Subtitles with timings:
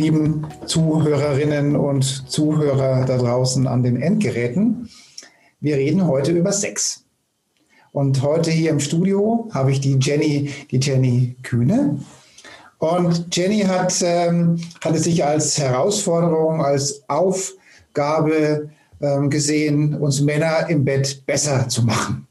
[0.00, 4.88] Lieben Zuhörerinnen und Zuhörer da draußen an den Endgeräten.
[5.60, 7.04] Wir reden heute über Sex.
[7.92, 11.98] Und heute hier im Studio habe ich die Jenny, die Jenny Kühne.
[12.78, 18.70] Und Jenny hat, ähm, hat es sich als Herausforderung, als Aufgabe
[19.02, 22.26] ähm, gesehen, uns Männer im Bett besser zu machen.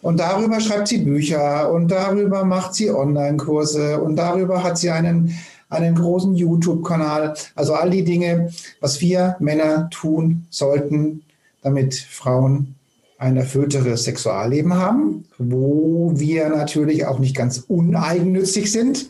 [0.00, 5.34] Und darüber schreibt sie Bücher und darüber macht sie Online-Kurse und darüber hat sie einen
[5.68, 7.34] einen großen YouTube-Kanal.
[7.54, 11.22] Also all die Dinge, was wir Männer tun sollten,
[11.62, 12.74] damit Frauen
[13.18, 19.08] ein erfüllteres Sexualleben haben, wo wir natürlich auch nicht ganz uneigennützig sind.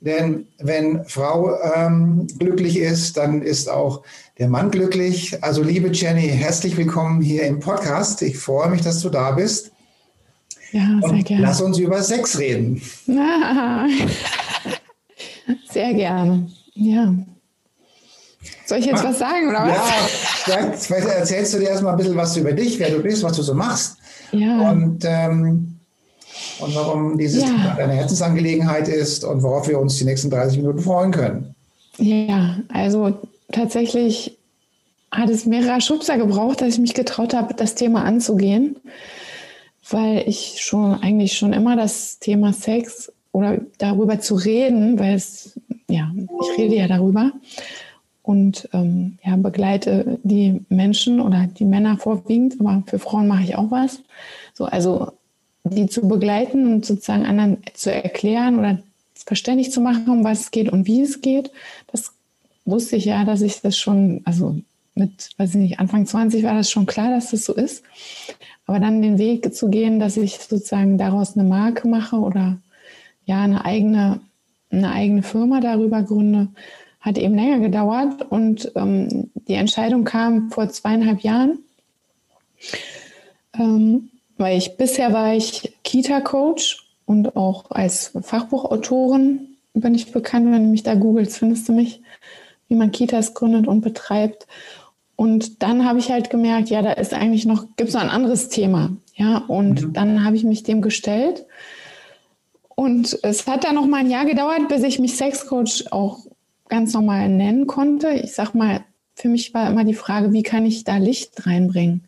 [0.00, 4.02] Denn wenn Frau ähm, glücklich ist, dann ist auch
[4.38, 5.42] der Mann glücklich.
[5.42, 8.20] Also liebe Jenny, herzlich willkommen hier im Podcast.
[8.22, 9.72] Ich freue mich, dass du da bist.
[10.72, 11.42] Ja, sehr gerne.
[11.42, 12.82] Lass uns über Sex reden.
[15.70, 16.48] Sehr gerne.
[16.74, 17.14] Ja.
[18.66, 20.46] Soll ich jetzt was sagen oder was?
[20.46, 23.36] Ja, vielleicht erzählst du dir erstmal ein bisschen was über dich, wer du bist, was
[23.36, 23.96] du so machst.
[24.32, 24.70] Ja.
[24.70, 25.78] Und, ähm,
[26.60, 27.76] und warum dieses ja.
[27.78, 31.54] eine Herzensangelegenheit ist und worauf wir uns die nächsten 30 Minuten freuen können.
[31.98, 33.18] Ja, also
[33.52, 34.36] tatsächlich
[35.10, 38.76] hat es mehrere Schubser gebraucht, dass ich mich getraut habe, das Thema anzugehen,
[39.90, 45.60] weil ich schon eigentlich schon immer das Thema Sex oder darüber zu reden, weil es,
[45.90, 47.32] ja, ich rede ja darüber
[48.22, 53.54] und ähm, ja, begleite die Menschen oder die Männer vorwiegend, aber für Frauen mache ich
[53.54, 54.00] auch was.
[54.54, 55.12] So, also
[55.64, 58.78] die zu begleiten und sozusagen anderen zu erklären oder
[59.14, 61.50] verständlich zu machen, um was es geht und wie es geht,
[61.92, 62.12] das
[62.64, 64.56] wusste ich ja, dass ich das schon, also
[64.94, 67.82] mit, weiß ich nicht, Anfang 20 war das schon klar, dass das so ist.
[68.66, 72.56] Aber dann den Weg zu gehen, dass ich sozusagen daraus eine Marke mache oder
[73.26, 74.20] ja, eine eigene,
[74.70, 76.48] eine eigene Firma darüber gründe,
[77.00, 81.58] hat eben länger gedauert und ähm, die Entscheidung kam vor zweieinhalb Jahren,
[83.58, 90.50] ähm, weil ich bisher war ich Kita-Coach und auch als Fachbuchautorin bin ich bekannt.
[90.50, 92.02] Wenn du mich da googelst, findest du mich,
[92.68, 94.46] wie man Kitas gründet und betreibt.
[95.14, 98.10] Und dann habe ich halt gemerkt, ja, da ist eigentlich noch, gibt es noch ein
[98.10, 98.96] anderes Thema.
[99.14, 99.92] Ja, und mhm.
[99.92, 101.46] dann habe ich mich dem gestellt
[102.76, 106.26] und es hat dann noch mal ein Jahr gedauert, bis ich mich Sexcoach auch
[106.68, 108.10] ganz normal nennen konnte.
[108.10, 112.04] Ich sag mal, für mich war immer die Frage, wie kann ich da Licht reinbringen?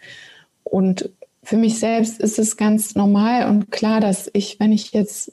[0.64, 1.08] Und
[1.42, 5.32] für mich selbst ist es ganz normal und klar, dass ich, wenn ich jetzt,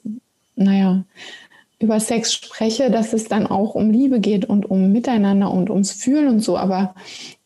[0.54, 1.04] naja,
[1.78, 5.92] über Sex spreche, dass es dann auch um Liebe geht und um Miteinander und ums
[5.92, 6.56] Fühlen und so.
[6.56, 6.94] Aber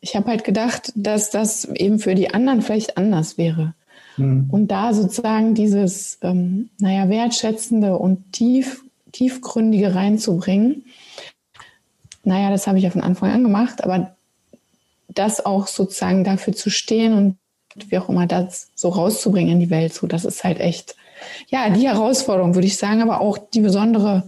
[0.00, 3.74] ich habe halt gedacht, dass das eben für die anderen vielleicht anders wäre.
[4.20, 4.50] Mhm.
[4.50, 10.84] Und da sozusagen dieses, ähm, naja, wertschätzende und tief, tiefgründige reinzubringen.
[12.24, 14.14] Naja, das habe ich ja von Anfang an gemacht, aber
[15.08, 17.36] das auch sozusagen dafür zu stehen und
[17.88, 20.96] wie auch immer das so rauszubringen in die Welt, so das ist halt echt,
[21.48, 24.24] ja, die Herausforderung, würde ich sagen, aber auch die besondere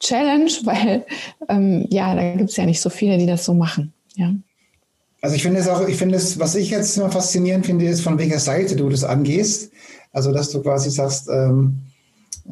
[0.00, 1.06] Challenge, weil
[1.48, 3.92] ähm, ja, da gibt es ja nicht so viele, die das so machen.
[4.14, 4.32] Ja.
[5.22, 8.02] Also ich finde es auch, ich finde es, was ich jetzt immer faszinierend finde, ist,
[8.02, 9.72] von welcher Seite du das angehst.
[10.12, 11.80] Also, dass du quasi sagst, ähm,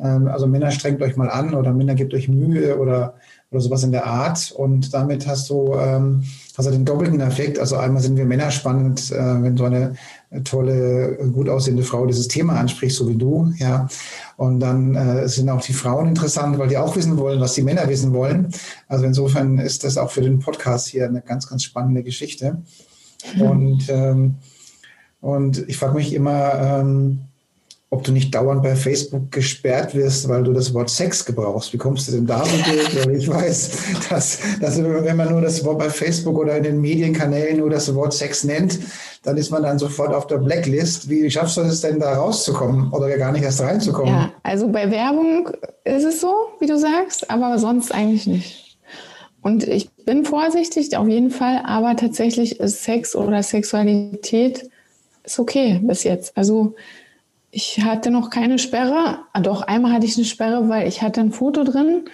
[0.03, 3.15] ähm, also Männer strengt euch mal an oder Männer gebt euch Mühe oder,
[3.51, 4.53] oder sowas in der Art.
[4.53, 6.25] Und damit hast du, ähm,
[6.57, 7.59] du den doppelten Effekt.
[7.59, 9.95] Also einmal sind wir Männer spannend, äh, wenn so eine
[10.43, 13.89] tolle, gut aussehende Frau dieses Thema anspricht, so wie du, ja.
[14.37, 17.63] Und dann äh, sind auch die Frauen interessant, weil die auch wissen wollen, was die
[17.63, 18.49] Männer wissen wollen.
[18.89, 22.63] Also insofern ist das auch für den Podcast hier eine ganz, ganz spannende Geschichte.
[23.39, 24.37] Und, ähm,
[25.21, 27.21] und ich frage mich immer, ähm,
[27.95, 31.73] ob du nicht dauernd bei Facebook gesperrt wirst, weil du das Wort Sex gebrauchst.
[31.73, 33.17] Wie kommst du denn da mit?
[33.17, 33.71] ich weiß,
[34.11, 37.95] dass, dass wenn man nur das Wort bei Facebook oder in den Medienkanälen nur das
[37.95, 38.81] Wort Sex nennt,
[39.23, 41.09] dann ist man dann sofort auf der Blacklist.
[41.09, 44.13] Wie schaffst du es denn da rauszukommen oder gar nicht erst reinzukommen?
[44.13, 45.51] Ja, also bei Werbung
[45.85, 48.79] ist es so, wie du sagst, aber sonst eigentlich nicht.
[49.41, 54.69] Und ich bin vorsichtig, auf jeden Fall, aber tatsächlich ist Sex oder Sexualität
[55.23, 56.37] ist okay bis jetzt.
[56.37, 56.75] Also
[57.55, 59.21] ich hatte noch keine Sperre.
[59.33, 62.05] Ah, doch, einmal hatte ich eine Sperre, weil ich hatte ein Foto drin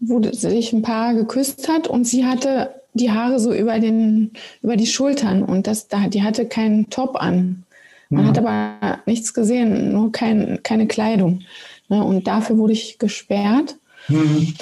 [0.00, 4.76] wo sich ein Paar geküsst hat und sie hatte die Haare so über den über
[4.76, 7.64] die Schultern und das da die hatte keinen Top an.
[8.10, 8.28] Man mhm.
[8.28, 11.42] hat aber nichts gesehen, nur kein, keine Kleidung.
[11.88, 12.02] Ne?
[12.02, 13.76] Und dafür wurde ich gesperrt.
[14.08, 14.54] Mhm.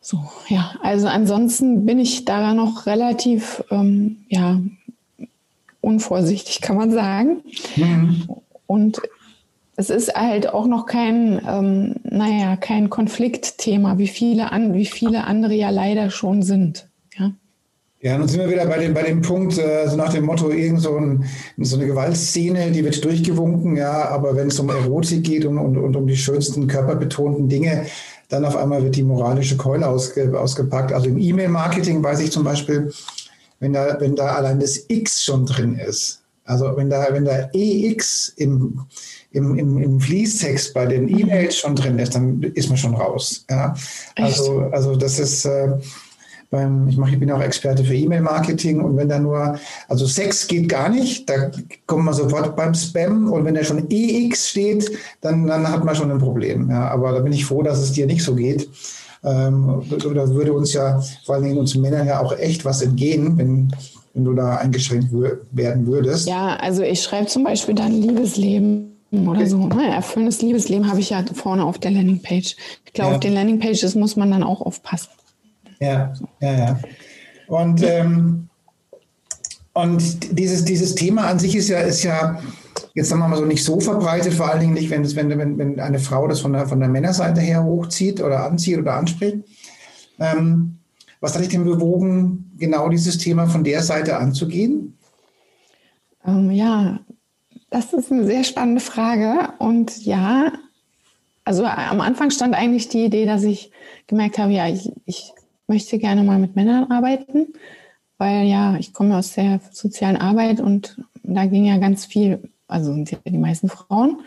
[0.00, 4.60] So, ja, also ansonsten bin ich da noch relativ, ähm, ja,
[5.82, 7.42] unvorsichtig, kann man sagen.
[7.74, 8.28] Mhm.
[8.66, 9.02] Und
[9.76, 15.24] es ist halt auch noch kein, ähm, naja, kein Konfliktthema, wie viele, an, wie viele
[15.24, 16.88] andere ja leider schon sind.
[17.18, 17.32] Ja.
[18.00, 20.50] Ja, nun sind wir wieder bei dem, bei dem Punkt, äh, so nach dem Motto,
[20.50, 21.24] irgend so, ein,
[21.58, 25.76] so eine Gewaltszene, die wird durchgewunken, ja, aber wenn es um Erotik geht und, und,
[25.76, 27.86] und um die schönsten körperbetonten Dinge,
[28.28, 30.92] dann auf einmal wird die moralische Keule ausge, ausgepackt.
[30.92, 32.92] Also im E-Mail-Marketing weiß ich zum Beispiel,
[33.60, 37.50] wenn da, wenn da allein das X schon drin ist, also wenn da, wenn da
[37.52, 38.86] EX im,
[39.36, 41.08] im, im, im Fließtext bei den.
[41.08, 43.44] E-Mails schon drin ist, dann ist man schon raus.
[43.50, 43.74] Ja?
[44.16, 45.68] Also, also das ist äh,
[46.50, 50.46] beim, ich mache, ich bin auch Experte für E-Mail-Marketing und wenn da nur, also Sex
[50.46, 51.50] geht gar nicht, da
[51.86, 54.90] kommt man sofort beim Spam und wenn da schon EX steht,
[55.20, 56.70] dann, dann hat man schon ein Problem.
[56.70, 56.88] Ja?
[56.88, 58.68] Aber da bin ich froh, dass es dir nicht so geht.
[59.22, 63.36] Ähm, da würde uns ja, vor allen Dingen uns Männern ja auch echt was entgehen,
[63.36, 63.72] wenn,
[64.14, 65.08] wenn du da eingeschränkt
[65.52, 66.26] werden würdest.
[66.26, 69.66] Ja, also ich schreibe zum Beispiel dann Liebesleben oder so.
[69.66, 69.88] Ne?
[69.90, 72.56] Erfüllendes Liebesleben habe ich ja vorne auf der Landingpage.
[72.84, 73.16] Ich glaube, ja.
[73.16, 75.10] auf den Landingpages muss man dann auch aufpassen.
[75.80, 76.80] Ja, ja, ja.
[77.48, 78.48] Und, ähm,
[79.72, 82.40] und dieses, dieses Thema an sich ist ja, ist ja
[82.94, 85.28] jetzt sagen wir mal so nicht so verbreitet, vor allen Dingen nicht, wenn, das, wenn,
[85.28, 88.94] wenn, wenn eine Frau das von der, von der Männerseite her hochzieht oder anzieht oder
[88.94, 89.38] anspricht.
[90.18, 90.78] Ähm,
[91.20, 94.96] was hat dich denn bewogen, genau dieses Thema von der Seite anzugehen?
[96.26, 97.00] Ähm, ja,
[97.70, 99.52] das ist eine sehr spannende Frage.
[99.58, 100.52] Und ja,
[101.44, 103.70] also am Anfang stand eigentlich die Idee, dass ich
[104.06, 105.32] gemerkt habe, ja, ich, ich
[105.66, 107.52] möchte gerne mal mit Männern arbeiten,
[108.18, 112.92] weil ja, ich komme aus der sozialen Arbeit und da ging ja ganz viel, also
[112.92, 114.20] sind ja die meisten Frauen.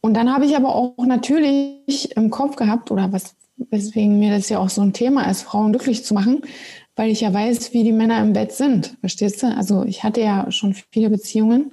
[0.00, 4.48] Und dann habe ich aber auch natürlich im Kopf gehabt, oder was, weswegen mir das
[4.48, 6.42] ja auch so ein Thema ist, Frauen glücklich zu machen,
[6.94, 8.96] weil ich ja weiß, wie die Männer im Bett sind.
[9.00, 9.48] Verstehst du?
[9.48, 11.72] Also ich hatte ja schon viele Beziehungen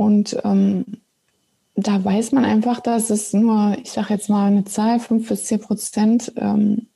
[0.00, 0.86] und ähm,
[1.76, 5.44] da weiß man einfach, dass es nur, ich sage jetzt mal eine Zahl, fünf bis
[5.44, 6.86] zehn Prozent ähm,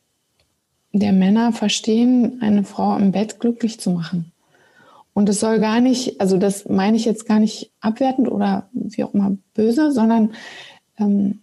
[0.92, 4.32] der Männer verstehen, eine Frau im Bett glücklich zu machen.
[5.12, 9.04] Und es soll gar nicht, also das meine ich jetzt gar nicht abwertend oder wie
[9.04, 10.32] auch immer böse, sondern
[10.98, 11.40] ähm,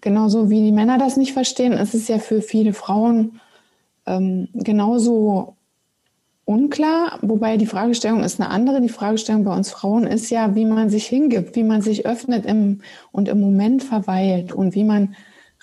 [0.00, 3.38] genauso wie die Männer das nicht verstehen, ist es ja für viele Frauen
[4.06, 5.56] ähm, genauso
[6.52, 7.18] unklar.
[7.22, 8.80] Wobei die Fragestellung ist eine andere.
[8.80, 12.46] Die Fragestellung bei uns Frauen ist ja, wie man sich hingibt, wie man sich öffnet
[12.46, 15.14] im, und im Moment verweilt und wie man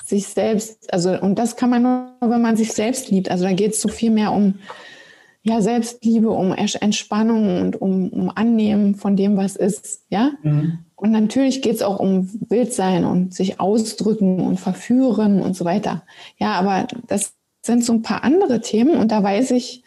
[0.04, 3.30] sich selbst, also und das kann man nur, wenn man sich selbst liebt.
[3.30, 4.56] Also da geht es so viel mehr um
[5.42, 10.06] ja, Selbstliebe, um Entspannung und um, um Annehmen von dem, was ist.
[10.10, 10.32] Ja?
[10.44, 10.80] Mhm.
[10.96, 16.04] Und natürlich geht es auch um Wildsein und sich ausdrücken und verführen und so weiter.
[16.38, 19.84] Ja, aber das sind so ein paar andere Themen und da weiß ich,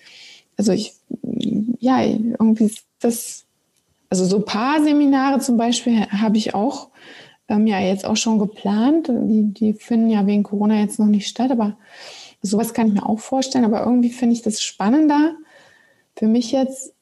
[0.62, 0.95] also ich,
[1.81, 3.45] ja, irgendwie das,
[4.09, 6.88] also so paar Seminare zum Beispiel habe ich auch
[7.49, 9.09] ähm, ja jetzt auch schon geplant.
[9.09, 11.76] Die, die finden ja wegen Corona jetzt noch nicht statt, aber
[12.42, 13.64] sowas kann ich mir auch vorstellen.
[13.64, 15.35] Aber irgendwie finde ich das spannender
[16.16, 16.95] für mich jetzt,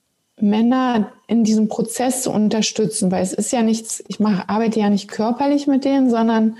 [0.42, 4.88] Männer in diesem Prozess zu unterstützen, weil es ist ja nichts, ich mache, arbeite ja
[4.88, 6.56] nicht körperlich mit denen, sondern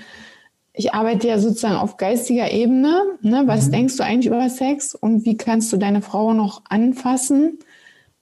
[0.73, 3.17] ich arbeite ja sozusagen auf geistiger Ebene.
[3.21, 3.43] Ne?
[3.45, 3.71] Was mhm.
[3.71, 7.59] denkst du eigentlich über Sex und wie kannst du deine Frau noch anfassen?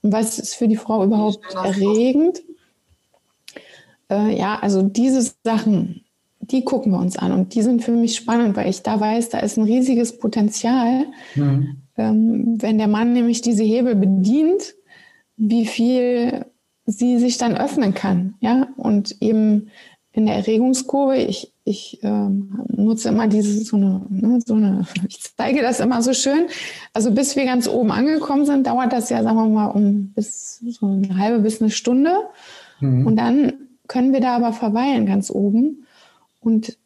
[0.01, 2.41] Und was ist für die Frau überhaupt erregend?
[4.09, 6.05] Äh, ja, also diese Sachen,
[6.39, 9.29] die gucken wir uns an und die sind für mich spannend, weil ich da weiß,
[9.29, 11.05] da ist ein riesiges Potenzial.
[11.35, 11.77] Mhm.
[11.97, 14.73] Ähm, wenn der Mann nämlich diese Hebel bedient,
[15.37, 16.45] wie viel
[16.85, 19.69] sie sich dann öffnen kann, ja, und eben
[20.11, 25.19] in der Erregungskurve, ich, ich ähm, nutze immer diese, so eine, ne, so eine, ich
[25.35, 26.47] zeige das immer so schön.
[26.93, 30.63] Also bis wir ganz oben angekommen sind, dauert das ja, sagen wir mal, um bis
[30.79, 32.11] so eine halbe bis eine Stunde.
[32.79, 33.05] Mhm.
[33.05, 33.53] Und dann
[33.87, 35.85] können wir da aber verweilen ganz oben.
[36.41, 36.77] Und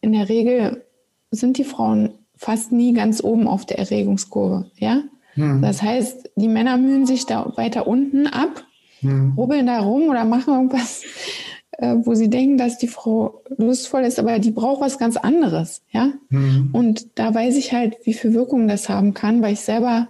[0.00, 0.84] in der Regel
[1.30, 4.70] sind die Frauen fast nie ganz oben auf der Erregungskurve.
[4.76, 5.02] Ja?
[5.36, 5.62] Mhm.
[5.62, 8.64] Das heißt, die Männer mühen sich da weiter unten ab,
[9.00, 9.34] mhm.
[9.36, 11.02] rubbeln da rum oder machen irgendwas,
[11.82, 15.82] äh, wo sie denken, dass die Frau lustvoll ist, aber die braucht was ganz anderes.
[15.90, 16.12] Ja?
[16.28, 16.70] Mhm.
[16.72, 20.08] Und da weiß ich halt, wie viel Wirkung das haben kann, weil ich selber,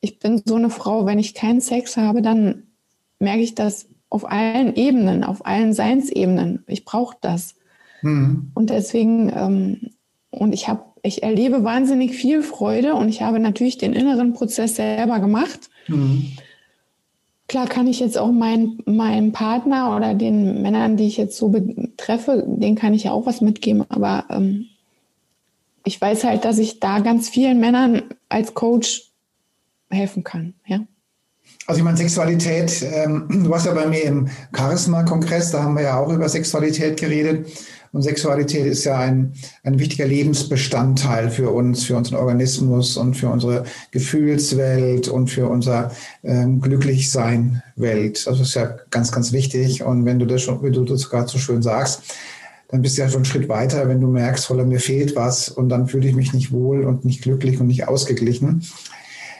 [0.00, 2.64] ich bin so eine Frau, wenn ich keinen Sex habe, dann
[3.18, 6.62] merke ich das auf allen Ebenen, auf allen Seinsebenen.
[6.66, 7.54] Ich brauche das.
[8.02, 8.50] Mhm.
[8.52, 9.90] Und deswegen, ähm,
[10.30, 14.76] und ich habe ich erlebe wahnsinnig viel Freude und ich habe natürlich den inneren Prozess
[14.76, 15.70] selber gemacht.
[15.86, 16.32] Mhm.
[17.48, 21.54] Klar kann ich jetzt auch meinen mein Partner oder den Männern, die ich jetzt so
[21.96, 24.66] treffe, denen kann ich ja auch was mitgeben, aber ähm,
[25.84, 29.10] ich weiß halt, dass ich da ganz vielen Männern als Coach
[29.90, 30.54] helfen kann.
[30.66, 30.80] Ja.
[31.66, 35.82] Also ich meine, Sexualität, ähm, du warst ja bei mir im Charisma-Kongress, da haben wir
[35.84, 37.46] ja auch über Sexualität geredet.
[37.92, 43.28] Und Sexualität ist ja ein, ein wichtiger Lebensbestandteil für uns, für unseren Organismus und für
[43.28, 45.90] unsere Gefühlswelt und für unser
[46.22, 48.24] ähm, Glücklichsein-Welt.
[48.26, 49.82] Also das ist ja ganz, ganz wichtig.
[49.82, 52.02] Und wenn du das schon, wie du das gerade so schön sagst,
[52.68, 55.48] dann bist du ja schon einen Schritt weiter, wenn du merkst, voller mir fehlt was
[55.48, 58.62] und dann fühle ich mich nicht wohl und nicht glücklich und nicht ausgeglichen.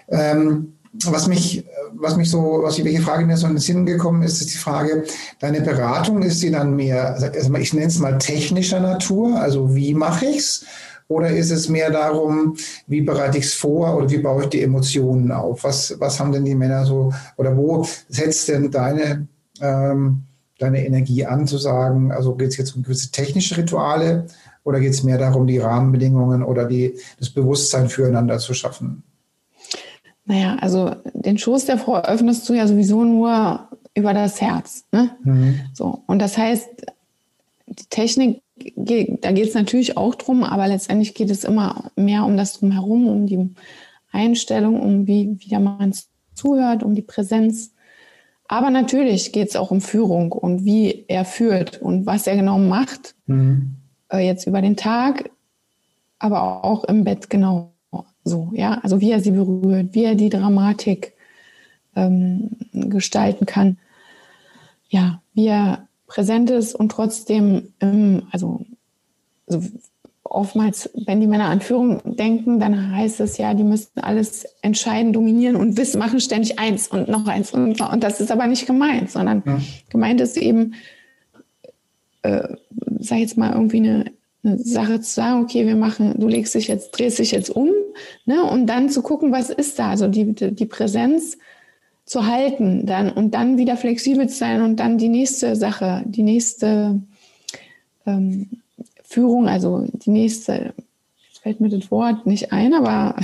[0.09, 1.65] Ähm, was mich,
[1.95, 4.59] was mich so, was welche Frage mir so in den Sinn gekommen ist, ist die
[4.59, 5.05] Frage,
[5.39, 7.17] deine Beratung, ist sie dann mehr,
[7.61, 10.65] ich nenne es mal technischer Natur, also wie mache ich es?
[11.09, 14.63] Oder ist es mehr darum, wie bereite ich es vor oder wie baue ich die
[14.63, 15.65] Emotionen auf?
[15.65, 19.27] Was, was haben denn die Männer so, oder wo setzt denn deine,
[19.61, 20.25] ähm,
[20.59, 24.27] deine Energie an, zu sagen, also geht es jetzt um gewisse technische Rituale
[24.65, 29.03] oder geht es mehr darum, die Rahmenbedingungen oder die, das Bewusstsein füreinander zu schaffen?
[30.29, 34.85] Naja, also den Schoß der Frau öffnest du ja sowieso nur über das Herz.
[34.93, 35.11] Ne?
[35.25, 35.61] Mhm.
[35.73, 36.69] So, und das heißt,
[37.67, 38.43] die Technik,
[38.77, 43.09] da geht es natürlich auch drum, aber letztendlich geht es immer mehr um das Drumherum,
[43.09, 43.55] um die
[44.13, 45.95] Einstellung, um wie, wie der Mann
[46.35, 47.73] zuhört, um die Präsenz.
[48.49, 52.59] Aber natürlich geht es auch um Führung und wie er führt und was er genau
[52.59, 53.15] macht.
[53.27, 53.77] Mhm.
[54.11, 55.31] Äh, jetzt über den Tag,
[56.19, 57.73] aber auch im Bett genau.
[58.29, 61.15] So, ja, also wie er sie berührt, wie er die Dramatik
[61.97, 63.79] ähm, gestalten kann.
[64.89, 68.65] Ja, wie er präsent ist und trotzdem, ähm, also,
[69.47, 69.63] also
[70.23, 75.13] oftmals, wenn die Männer an Führung denken, dann heißt es ja, die müssten alles entscheiden,
[75.13, 78.67] dominieren und wissen, machen ständig eins und noch eins und, und das ist aber nicht
[78.67, 79.59] gemeint, sondern ja.
[79.91, 80.75] gemeint ist eben,
[82.23, 82.49] äh,
[83.01, 84.13] sag jetzt mal irgendwie eine
[84.45, 87.71] eine Sache zu sagen, okay, wir machen, du legst dich jetzt, drehst dich jetzt um,
[88.25, 91.39] ne, und dann zu gucken, was ist da, also die, die Präsenz
[92.05, 96.23] zu halten dann und dann wieder flexibel zu sein und dann die nächste Sache, die
[96.23, 97.01] nächste
[98.07, 98.49] ähm,
[99.05, 100.73] Führung, also die nächste,
[101.29, 103.17] jetzt fällt mir das Wort nicht ein, aber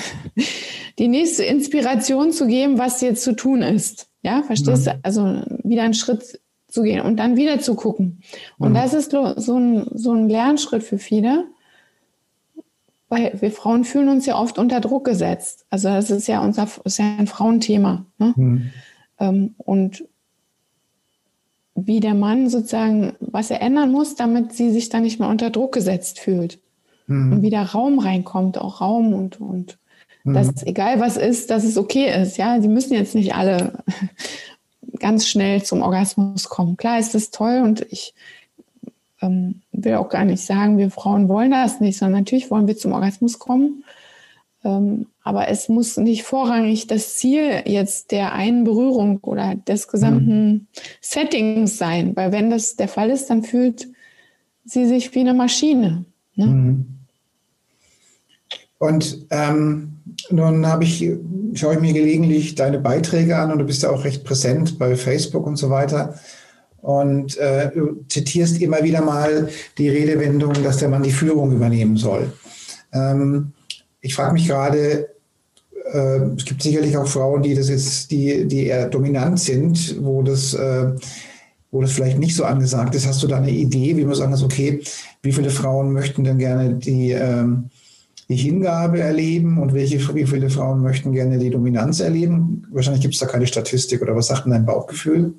[0.99, 4.09] die nächste Inspiration zu geben, was jetzt zu tun ist.
[4.23, 4.95] Ja, verstehst ja.
[4.95, 4.99] du?
[5.03, 8.21] Also wieder einen Schritt zu gehen und dann wieder zu gucken.
[8.59, 8.75] Und mhm.
[8.75, 11.47] das ist so ein, so ein Lernschritt für viele,
[13.15, 15.67] weil wir Frauen fühlen uns ja oft unter Druck gesetzt.
[15.71, 18.05] Also das ist ja unser ist ja ein Frauenthema.
[18.19, 18.35] Ne?
[18.37, 18.71] Mhm.
[19.21, 20.05] Ähm, und
[21.77, 25.51] wie der Mann sozusagen, was er ändern muss, damit sie sich dann nicht mehr unter
[25.51, 26.61] Druck gesetzt fühlt.
[27.07, 27.33] Mhm.
[27.33, 29.79] Und wieder Raum reinkommt, auch Raum und, und
[30.25, 30.35] mhm.
[30.35, 32.37] dass egal was ist, dass es okay ist.
[32.37, 33.85] Ja, sie müssen jetzt nicht alle
[34.99, 36.77] ganz schnell zum Orgasmus kommen.
[36.77, 38.15] Klar ist das toll und ich
[39.21, 42.77] ähm, will auch gar nicht sagen, wir Frauen wollen das nicht, sondern natürlich wollen wir
[42.77, 43.85] zum Orgasmus kommen.
[44.65, 50.53] Ähm, aber es muss nicht vorrangig das Ziel jetzt der einen Berührung oder des gesamten
[50.53, 50.67] mhm.
[51.01, 53.89] Settings sein, weil wenn das der Fall ist, dann fühlt
[54.65, 56.05] sie sich wie eine Maschine.
[56.35, 56.47] Ne?
[56.47, 56.87] Mhm.
[58.79, 59.97] Und ähm,
[60.31, 61.11] nun habe ich,
[61.55, 64.97] schaue ich mir gelegentlich deine Beiträge an und du bist ja auch recht präsent bei
[64.97, 66.19] Facebook und so weiter.
[66.85, 69.49] Und äh, du zitierst immer wieder mal
[69.79, 72.31] die Redewendung, dass der Mann die Führung übernehmen soll.
[72.93, 73.53] Ähm,
[74.03, 75.09] ich frage mich gerade,
[75.91, 80.23] äh, es gibt sicherlich auch Frauen, die das jetzt, die, die eher dominant sind, wo
[80.23, 80.91] das, äh,
[81.71, 83.07] wo das vielleicht nicht so angesagt ist.
[83.07, 84.83] Hast du da eine Idee, wie man sagen kann, okay,
[85.23, 87.71] wie viele Frauen möchten denn gerne die ähm,
[88.29, 92.67] die Hingabe erleben und welche, wie viele Frauen möchten gerne die Dominanz erleben?
[92.73, 95.35] Wahrscheinlich gibt es da keine Statistik oder was sagt denn dein Bauchgefühl?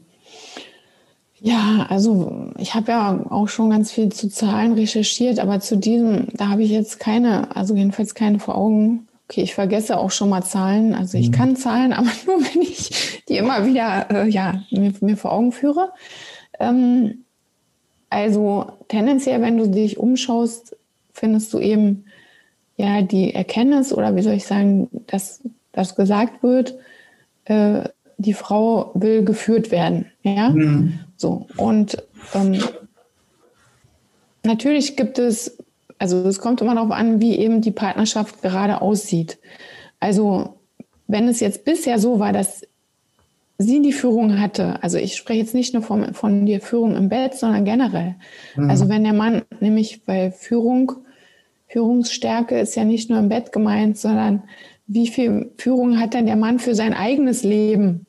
[1.39, 6.27] Ja, also ich habe ja auch schon ganz viel zu Zahlen recherchiert, aber zu diesem,
[6.33, 9.07] da habe ich jetzt keine, also jedenfalls keine vor Augen.
[9.27, 10.93] Okay, ich vergesse auch schon mal Zahlen.
[10.93, 11.33] Also ich mhm.
[11.33, 15.51] kann Zahlen, aber nur wenn ich die immer wieder äh, ja, mir, mir, vor Augen
[15.51, 15.91] führe.
[16.59, 17.25] Ähm,
[18.09, 20.77] also tendenziell, wenn du dich umschaust,
[21.11, 22.05] findest du eben
[22.77, 25.41] ja die Erkenntnis oder wie soll ich sagen, dass
[25.73, 26.75] das gesagt wird,
[27.45, 30.05] äh, die Frau will geführt werden.
[30.23, 30.99] Ja, mhm.
[31.17, 31.97] So und
[32.33, 32.61] ähm,
[34.43, 35.57] natürlich gibt es,
[35.97, 39.37] also es kommt immer darauf an, wie eben die Partnerschaft gerade aussieht.
[39.99, 40.59] Also
[41.07, 42.61] wenn es jetzt bisher so war, dass
[43.57, 47.09] sie die Führung hatte, also ich spreche jetzt nicht nur von, von der Führung im
[47.09, 48.15] Bett, sondern generell.
[48.55, 48.69] Mhm.
[48.69, 50.91] Also wenn der Mann nämlich bei Führung
[51.67, 54.43] Führungsstärke ist ja nicht nur im Bett gemeint, sondern
[54.87, 58.04] wie viel Führung hat denn der Mann für sein eigenes Leben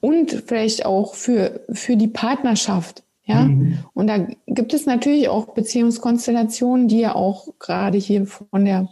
[0.00, 3.02] und vielleicht auch für, für die Partnerschaft.
[3.24, 3.78] Ja, mhm.
[3.92, 8.88] und da gibt es natürlich auch Beziehungskonstellationen, die ja auch gerade hier von der,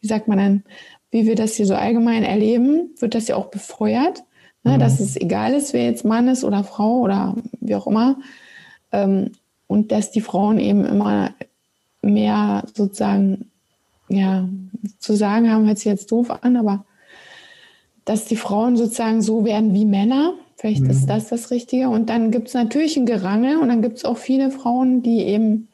[0.00, 0.62] wie sagt man dann,
[1.10, 4.22] wie wir das hier so allgemein erleben, wird das ja auch befeuert,
[4.64, 4.80] ne, mhm.
[4.80, 8.18] dass es egal ist, wer jetzt Mann ist oder Frau oder wie auch immer.
[8.92, 9.30] Ähm,
[9.66, 11.30] und dass die Frauen eben immer
[12.02, 13.50] mehr sozusagen,
[14.08, 14.46] ja,
[14.98, 16.84] zu sagen haben, hört sich jetzt doof an, aber
[18.04, 20.34] dass die Frauen sozusagen so werden wie Männer.
[20.56, 20.90] Vielleicht mhm.
[20.90, 21.88] ist das das Richtige.
[21.88, 25.20] Und dann gibt es natürlich ein Gerangel und dann gibt es auch viele Frauen, die
[25.20, 25.68] eben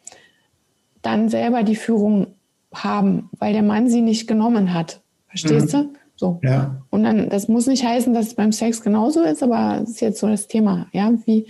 [1.02, 2.28] dann selber die Führung
[2.72, 5.00] haben, weil der Mann sie nicht genommen hat.
[5.28, 5.78] Verstehst mhm.
[5.78, 5.88] du?
[6.16, 6.38] So.
[6.42, 6.82] Ja.
[6.90, 10.00] Und dann, das muss nicht heißen, dass es beim Sex genauso ist, aber das ist
[10.00, 10.86] jetzt so das Thema.
[10.92, 11.46] Ja, wie,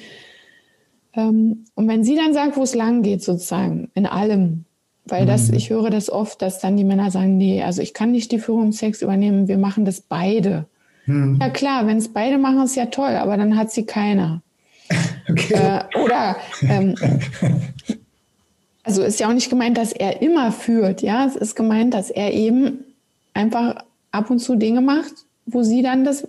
[1.14, 4.64] ähm, und wenn sie dann sagt, wo es lang geht, sozusagen, in allem,
[5.06, 5.56] weil das, mhm.
[5.56, 8.38] ich höre das oft, dass dann die Männer sagen, nee, also ich kann nicht die
[8.38, 10.66] Führung im Sex übernehmen, wir machen das beide.
[11.10, 11.38] Mhm.
[11.40, 14.42] Ja klar, wenn es beide machen, ist ja toll, aber dann hat sie keiner.
[15.28, 15.54] Okay.
[15.54, 16.96] Äh, oder ähm,
[18.82, 21.24] also ist ja auch nicht gemeint, dass er immer führt, ja.
[21.24, 22.84] Es ist gemeint, dass er eben
[23.32, 25.12] einfach ab und zu Dinge macht,
[25.46, 26.26] wo sie dann das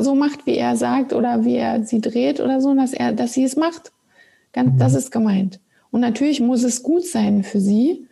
[0.00, 3.34] so macht, wie er sagt oder wie er sie dreht oder so, dass er, dass
[3.34, 3.92] sie es macht.
[4.54, 4.78] Ganz, mhm.
[4.78, 5.60] Das ist gemeint.
[5.90, 8.06] Und natürlich muss es gut sein für sie.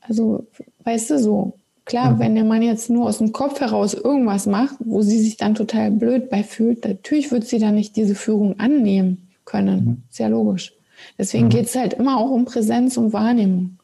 [0.00, 0.46] Also,
[0.84, 1.57] weißt du, so.
[1.88, 2.18] Klar, mhm.
[2.20, 5.54] wenn der Mann jetzt nur aus dem Kopf heraus irgendwas macht, wo sie sich dann
[5.54, 9.84] total blöd bei fühlt, natürlich wird sie dann nicht diese Führung annehmen können.
[9.84, 10.02] Mhm.
[10.10, 10.74] Sehr logisch.
[11.18, 11.50] Deswegen mhm.
[11.50, 13.78] geht es halt immer auch um Präsenz und Wahrnehmung.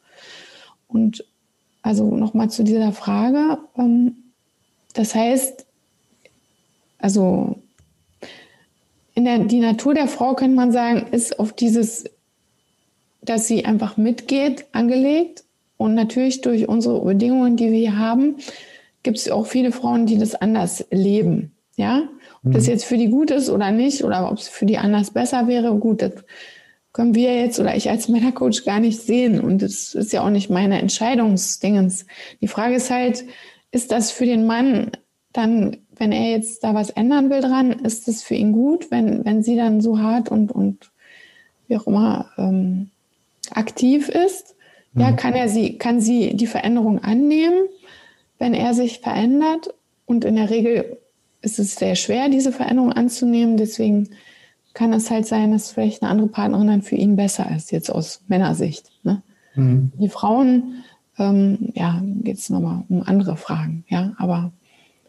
[0.87, 1.25] Und
[1.81, 3.57] also nochmal zu dieser Frage.
[3.77, 4.15] Ähm,
[4.93, 5.65] das heißt,
[6.99, 7.57] also
[9.13, 12.05] in der, die Natur der Frau, könnte man sagen, ist auf dieses
[13.25, 15.43] dass sie einfach mitgeht, angelegt.
[15.77, 18.37] Und natürlich durch unsere Bedingungen, die wir hier haben,
[19.03, 21.51] gibt es auch viele Frauen, die das anders leben.
[21.77, 22.03] Ja,
[22.45, 22.69] ob das mhm.
[22.69, 25.75] jetzt für die gut ist oder nicht, oder ob es für die anders besser wäre,
[25.75, 26.13] gut, das
[26.93, 29.41] können wir jetzt oder ich als Männercoach gar nicht sehen.
[29.41, 32.05] Und das ist ja auch nicht meine Entscheidungsdingens.
[32.41, 33.25] Die Frage ist halt,
[33.71, 34.91] ist das für den Mann
[35.33, 39.25] dann, wenn er jetzt da was ändern will dran, ist das für ihn gut, wenn,
[39.25, 40.91] wenn sie dann so hart und, und
[41.67, 42.89] wie auch immer ähm,
[43.51, 44.55] aktiv ist.
[44.95, 47.67] Ja, kann er sie, kann sie die Veränderung annehmen,
[48.39, 49.73] wenn er sich verändert.
[50.05, 50.97] Und in der Regel
[51.41, 53.57] ist es sehr schwer, diese Veränderung anzunehmen.
[53.57, 54.09] Deswegen
[54.73, 57.89] kann es halt sein, dass vielleicht eine andere Partnerin dann für ihn besser ist, jetzt
[57.89, 58.91] aus Männersicht.
[59.03, 59.21] Ne?
[59.55, 59.91] Mhm.
[59.99, 60.83] Die Frauen,
[61.17, 64.51] ähm, ja, geht es nochmal um andere Fragen, ja, aber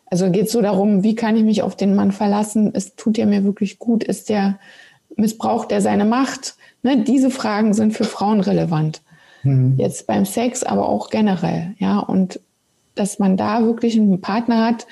[0.09, 2.71] also geht es so darum, wie kann ich mich auf den Mann verlassen?
[2.75, 4.05] Es tut er mir wirklich gut?
[4.05, 4.59] Ist der,
[5.17, 6.57] missbraucht er seine Macht?
[6.85, 9.03] Ne, diese Fragen sind für Frauen relevant.
[9.43, 9.75] Mhm.
[9.79, 11.75] Jetzt beim Sex, aber auch generell.
[11.79, 12.41] Ja, und
[12.95, 14.87] dass man da wirklich einen Partner hat,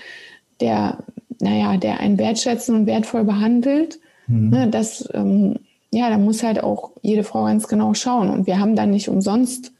[0.61, 0.99] der,
[1.41, 3.99] naja, der einen wertschätzen und wertvoll behandelt.
[4.27, 4.51] Mhm.
[4.51, 5.59] Ne, das, ähm,
[5.91, 8.31] ja, da muss halt auch jede Frau ganz genau schauen.
[8.31, 9.73] Und wir haben dann nicht umsonst,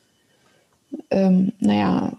[1.11, 2.13] ähm, naja,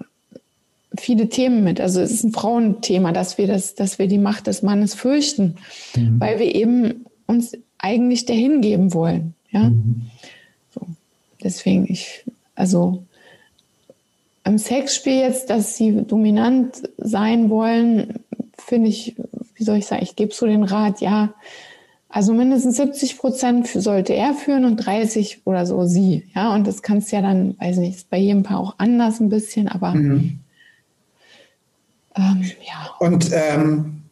[0.97, 1.81] viele Themen mit.
[1.81, 5.55] Also es ist ein Frauenthema, dass wir das, dass wir die Macht des Mannes fürchten,
[5.95, 6.19] mhm.
[6.19, 9.33] weil wir eben uns eigentlich dahin geben wollen.
[9.51, 9.69] Ja?
[9.69, 10.07] Mhm.
[10.73, 10.81] So.
[11.43, 12.23] Deswegen, ich,
[12.55, 13.03] also
[14.43, 18.19] im Sexspiel jetzt, dass sie dominant sein wollen,
[18.57, 19.15] finde ich,
[19.55, 21.33] wie soll ich sagen, ich gebe so den Rat, ja,
[22.15, 26.23] also mindestens 70 Prozent sollte er führen und 30 oder so sie.
[26.33, 29.27] Ja, und das kannst ja dann, weiß nicht, ist bei jedem Paar auch anders ein
[29.27, 30.39] bisschen, aber mhm.
[32.15, 32.95] ähm, ja.
[32.99, 34.03] Und ähm,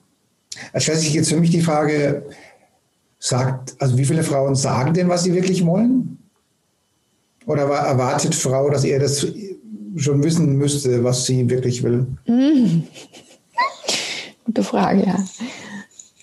[0.73, 2.25] es stellt sich jetzt für mich die Frage,
[3.19, 6.12] sagt, also wie viele Frauen sagen denn, was sie wirklich wollen?
[7.45, 9.27] Oder erwartet Frau, dass er das
[9.97, 12.06] schon wissen müsste, was sie wirklich will?
[12.25, 12.84] Mhm.
[14.45, 15.23] Gute Frage, ja.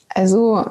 [0.09, 0.65] Also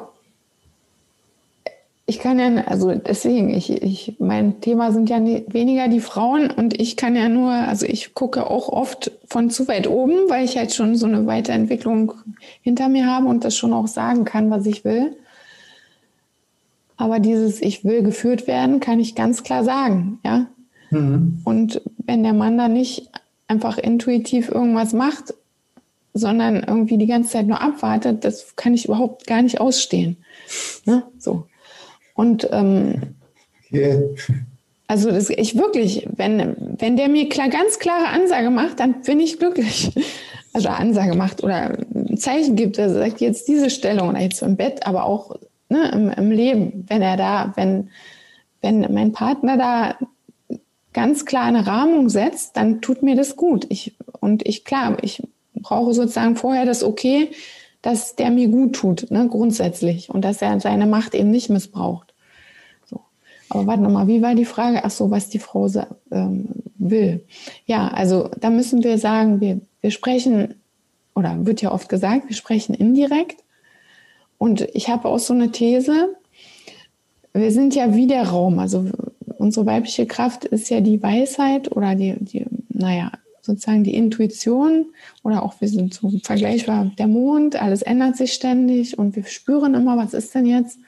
[2.10, 6.78] ich kann ja, also deswegen, ich, ich, mein Thema sind ja weniger die Frauen und
[6.80, 10.56] ich kann ja nur, also ich gucke auch oft von zu weit oben, weil ich
[10.56, 12.14] halt schon so eine Weiterentwicklung
[12.62, 15.16] hinter mir habe und das schon auch sagen kann, was ich will.
[17.00, 20.48] Aber dieses Ich will geführt werden, kann ich ganz klar sagen, ja.
[20.90, 21.40] Mhm.
[21.44, 23.08] Und wenn der Mann da nicht
[23.48, 25.32] einfach intuitiv irgendwas macht,
[26.12, 30.18] sondern irgendwie die ganze Zeit nur abwartet, das kann ich überhaupt gar nicht ausstehen.
[30.84, 31.04] Ne?
[31.18, 31.46] So.
[32.14, 33.14] Und ähm,
[33.72, 34.02] yeah.
[34.86, 39.20] also das, ich wirklich, wenn, wenn der mir klar, ganz klare Ansage macht, dann bin
[39.20, 39.90] ich glücklich.
[40.52, 44.56] Also Ansage macht oder ein Zeichen gibt, er sagt jetzt diese Stellung oder jetzt im
[44.56, 45.36] Bett, aber auch
[45.70, 47.90] ne, im, im Leben, wenn er da, wenn,
[48.60, 49.96] wenn mein Partner da
[50.92, 53.66] ganz klar eine Rahmung setzt, dann tut mir das gut.
[53.68, 55.22] Ich, und ich, klar, ich
[55.54, 57.30] brauche sozusagen vorher das Okay,
[57.82, 60.10] dass der mir gut tut, ne, grundsätzlich.
[60.10, 62.12] Und dass er seine Macht eben nicht missbraucht.
[62.84, 63.00] So.
[63.48, 64.84] Aber warte nochmal, wie war die Frage?
[64.84, 65.68] Ach so, was die Frau
[66.10, 67.24] ähm, will.
[67.66, 70.56] Ja, also da müssen wir sagen, wir, wir sprechen,
[71.14, 73.42] oder wird ja oft gesagt, wir sprechen indirekt.
[74.40, 76.16] Und ich habe auch so eine These,
[77.34, 78.58] wir sind ja wie der Raum.
[78.58, 78.86] Also
[79.36, 84.86] unsere weibliche Kraft ist ja die Weisheit oder die, die naja, sozusagen die Intuition
[85.22, 89.74] oder auch wir sind so vergleichbar der Mond, alles ändert sich ständig und wir spüren
[89.74, 90.78] immer, was ist denn jetzt?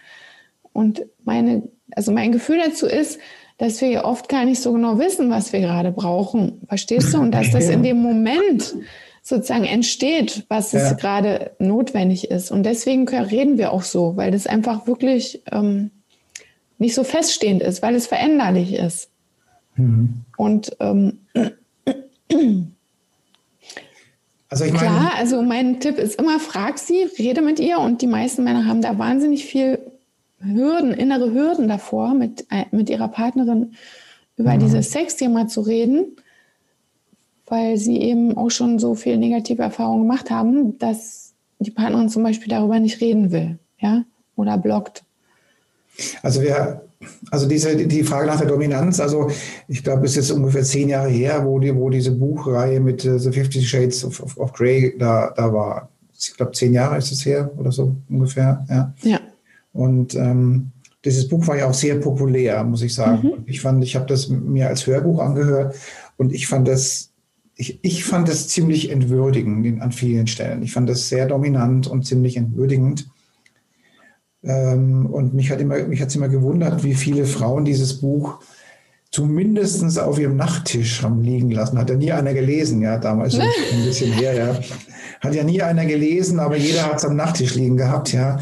[0.73, 3.21] Und meine, also mein Gefühl dazu ist,
[3.59, 6.63] dass wir oft gar nicht so genau wissen, was wir gerade brauchen.
[6.69, 7.21] Verstehst du?
[7.21, 8.77] Und dass das in dem Moment
[9.23, 10.81] sozusagen entsteht, was ja.
[10.81, 12.51] es gerade notwendig ist.
[12.51, 15.91] Und deswegen reden wir auch so, weil das einfach wirklich ähm,
[16.79, 19.09] nicht so feststehend ist, weil es veränderlich ist.
[19.77, 20.23] Mhm.
[20.37, 21.21] Und ähm,
[24.49, 28.03] also ich meine, klar, also mein Tipp ist immer, frag sie, rede mit ihr und
[28.03, 29.79] die meisten Männer haben da wahnsinnig viel
[30.41, 33.75] Hürden, innere Hürden davor, mit, äh, mit ihrer Partnerin
[34.37, 34.59] über mhm.
[34.59, 36.17] dieses Sexthema zu reden,
[37.47, 42.23] weil sie eben auch schon so viel negative Erfahrungen gemacht haben, dass die Partnerin zum
[42.23, 44.05] Beispiel darüber nicht reden will, ja,
[44.37, 45.05] oder blockt.
[46.23, 46.83] Also wir,
[47.31, 49.31] also diese, die Frage nach der Dominanz, also
[49.69, 53.05] ich glaube, es ist jetzt ungefähr zehn Jahre her, wo, die, wo diese Buchreihe mit
[53.05, 55.89] uh, The Fifty Shades of, of, of, Grey da, da war.
[56.19, 58.65] Ich glaube, zehn Jahre ist es her oder so ungefähr.
[58.69, 58.95] Ja.
[59.03, 59.21] ja.
[59.73, 60.71] Und ähm,
[61.05, 63.27] dieses Buch war ja auch sehr populär, muss ich sagen.
[63.27, 63.45] Mhm.
[63.47, 65.75] Ich fand, ich habe das mir als Hörbuch angehört
[66.17, 67.12] und ich fand das,
[67.63, 70.65] ich, ich fand das ziemlich entwürdigend an vielen Stellen.
[70.65, 73.09] Ich fand das sehr dominant und ziemlich entwürdigend.
[74.43, 78.41] Ähm, und mich hat immer, mich immer gewundert, wie viele Frauen dieses Buch
[79.13, 81.79] zumindest auf ihrem Nachttisch haben liegen lassen.
[81.79, 84.61] Hat ja nie einer gelesen, ja, damals ein bisschen her, ja.
[85.21, 88.41] Hat ja nie einer gelesen, aber jeder hat es am Nachttisch liegen gehabt, ja.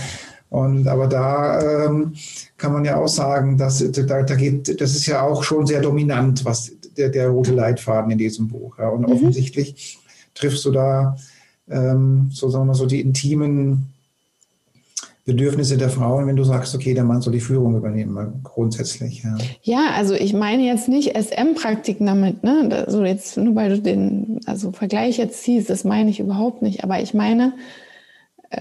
[0.51, 2.13] Und aber da ähm,
[2.59, 5.81] kann man ja auch sagen, dass da, da geht, das ist ja auch schon sehr
[5.81, 8.79] dominant, was der, der rote Leitfaden in diesem Buch.
[8.79, 8.89] Ja.
[8.89, 9.13] Und mhm.
[9.13, 9.99] offensichtlich
[10.35, 11.17] triffst du da
[11.71, 13.87] ähm, so sagen wir so die intimen
[15.25, 19.23] Bedürfnisse der Frauen, wenn du sagst, okay, der Mann soll die Führung übernehmen, grundsätzlich.
[19.23, 22.85] Ja, ja also ich meine jetzt nicht SM-Praktiken damit, ne?
[22.87, 26.83] Also jetzt nur weil du den also Vergleich jetzt ziehst, das meine ich überhaupt nicht.
[26.83, 27.90] Aber ich meine, äh,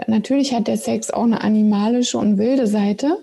[0.08, 3.18] natürlich hat der Sex auch eine animalische und wilde Seite,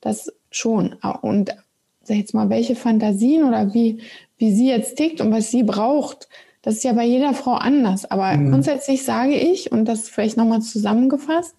[0.00, 0.94] das schon.
[1.22, 1.54] Und
[2.02, 4.00] sag jetzt mal, welche Fantasien oder wie,
[4.38, 6.28] wie sie jetzt tickt und was sie braucht,
[6.62, 8.10] das ist ja bei jeder Frau anders.
[8.10, 8.50] Aber mhm.
[8.50, 11.54] grundsätzlich sage ich, und das vielleicht nochmal zusammengefasst,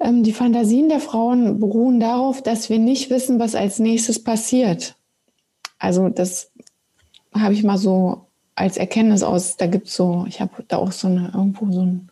[0.00, 4.96] ähm, die Fantasien der Frauen beruhen darauf, dass wir nicht wissen, was als nächstes passiert.
[5.78, 6.50] Also das
[7.34, 10.92] habe ich mal so als Erkenntnis aus, da gibt es so, ich habe da auch
[10.92, 12.08] so eine, irgendwo so ein,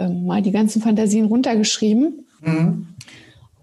[0.00, 2.26] ähm, mal die ganzen Fantasien runtergeschrieben.
[2.40, 2.88] Mhm.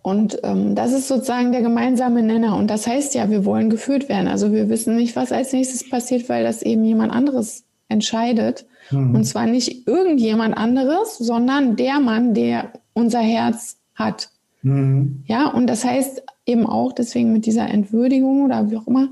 [0.02, 2.56] Und ähm, das ist sozusagen der gemeinsame Nenner.
[2.56, 4.30] Und das heißt ja, wir wollen geführt werden.
[4.30, 8.66] Also wir wissen nicht, was als nächstes passiert, weil das eben jemand anderes entscheidet.
[8.90, 9.16] Mhm.
[9.16, 14.30] Und zwar nicht irgendjemand anderes, sondern der Mann, der unser Herz hat.
[14.62, 15.24] Mhm.
[15.28, 19.10] Ja, und das heißt eben auch, deswegen mit dieser Entwürdigung oder wie auch immer,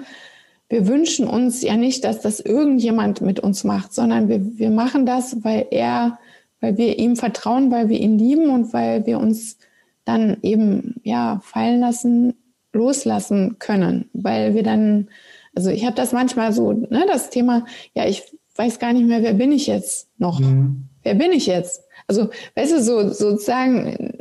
[0.70, 5.06] wir wünschen uns ja nicht, dass das irgendjemand mit uns macht, sondern wir, wir machen
[5.06, 6.18] das, weil er,
[6.62, 9.58] weil wir ihm vertrauen, weil wir ihn lieben und weil wir uns
[10.06, 12.36] dann eben ja fallen lassen,
[12.74, 15.10] loslassen können, weil wir dann,
[15.56, 18.24] also ich habe das manchmal so, ne, das Thema, ja, ich
[18.56, 20.40] weiß gar nicht mehr, wer bin ich jetzt noch?
[20.40, 20.86] Mhm.
[21.04, 21.84] Wer bin ich jetzt?
[22.08, 24.20] Also, weißt du, so sozusagen,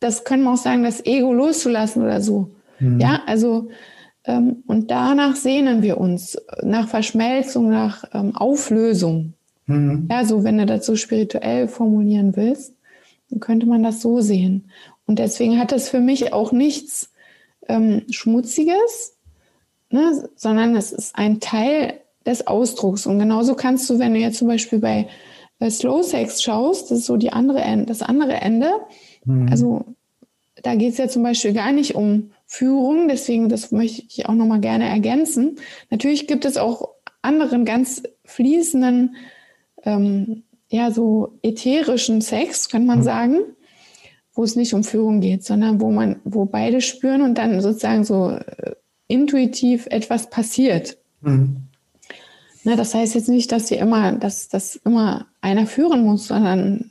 [0.00, 2.50] das können wir auch sagen, das Ego loszulassen oder so.
[2.78, 3.00] Mhm.
[3.00, 3.68] Ja, also,
[4.24, 9.34] ähm, und danach sehnen wir uns, nach Verschmelzung, nach ähm, Auflösung.
[9.68, 10.08] Mhm.
[10.10, 12.74] Ja, so wenn du das so spirituell formulieren willst,
[13.30, 14.70] dann könnte man das so sehen.
[15.06, 17.12] Und deswegen hat das für mich auch nichts
[17.68, 19.16] ähm, Schmutziges,
[19.90, 23.06] ne, sondern es ist ein Teil des Ausdrucks.
[23.06, 25.08] Und genauso kannst du, wenn du jetzt zum Beispiel bei
[25.60, 28.72] äh, Slow Sex schaust, das ist so die andere Ende, das andere Ende.
[29.24, 29.48] Mhm.
[29.50, 29.84] Also
[30.62, 34.34] da geht es ja zum Beispiel gar nicht um Führung, deswegen das möchte ich auch
[34.34, 35.56] nochmal gerne ergänzen.
[35.90, 36.88] Natürlich gibt es auch
[37.22, 39.16] anderen ganz fließenden,
[39.88, 43.04] ähm, ja, so ätherischen Sex, kann man mhm.
[43.04, 43.38] sagen,
[44.34, 48.04] wo es nicht um Führung geht, sondern wo man, wo beide spüren und dann sozusagen
[48.04, 48.74] so äh,
[49.08, 50.98] intuitiv etwas passiert.
[51.22, 51.68] Mhm.
[52.64, 56.90] Ne, das heißt jetzt nicht, dass ihr immer, dass das immer einer führen muss, sondern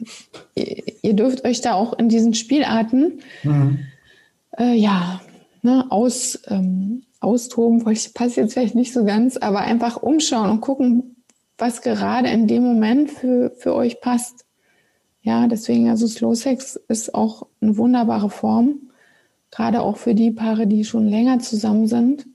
[0.56, 3.80] ihr, ihr, dürft euch da auch in diesen Spielarten mhm.
[4.58, 5.22] äh, ja
[5.62, 10.62] ne, aus, ähm, austoben, wollte passt jetzt vielleicht nicht so ganz, aber einfach umschauen und
[10.62, 11.17] gucken,
[11.58, 14.46] was gerade in dem Moment für, für euch passt.
[15.22, 18.92] Ja, deswegen, also Slow Sex ist auch eine wunderbare Form,
[19.52, 22.28] gerade auch für die Paare, die schon länger zusammen sind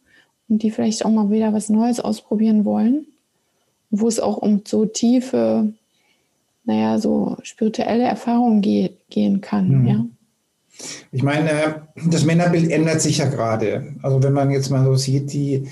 [0.49, 3.07] und die vielleicht auch mal wieder was Neues ausprobieren wollen,
[3.91, 5.73] wo es auch um so tiefe,
[6.65, 9.87] naja, so spirituelle Erfahrungen ge gehen kann, mhm.
[9.87, 10.05] ja.
[11.13, 13.95] Ich meine, das Männerbild ändert sich ja gerade.
[14.03, 15.69] Also wenn man jetzt mal so sieht, die,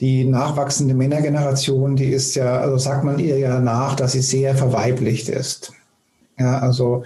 [0.00, 4.54] die nachwachsende Männergeneration, die ist ja, also sagt man ihr ja nach, dass sie sehr
[4.54, 5.72] verweiblicht ist.
[6.38, 7.04] Ja, also,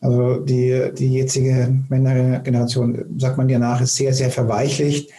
[0.00, 5.10] also die, die jetzige Männergeneration, sagt man ihr nach, ist sehr, sehr verweichlicht.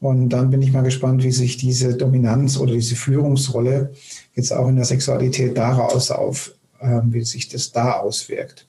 [0.00, 3.92] Und dann bin ich mal gespannt, wie sich diese Dominanz oder diese Führungsrolle
[4.34, 8.66] jetzt auch in der Sexualität daraus auf, äh, wie sich das da auswirkt.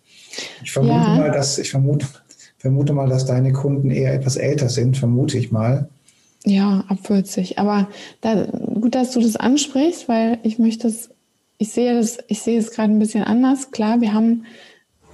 [0.63, 1.15] Ich vermute ja.
[1.15, 2.08] mal, dass, ich vermute,
[2.58, 5.89] vermute mal, dass deine Kunden eher etwas älter sind, vermute ich mal.
[6.45, 7.58] Ja, ab 40.
[7.60, 7.88] Aber
[8.21, 11.10] da, gut, dass du das ansprichst, weil ich möchte es,
[11.58, 13.71] ich sehe das, ich sehe es gerade ein bisschen anders.
[13.71, 14.45] Klar, wir haben,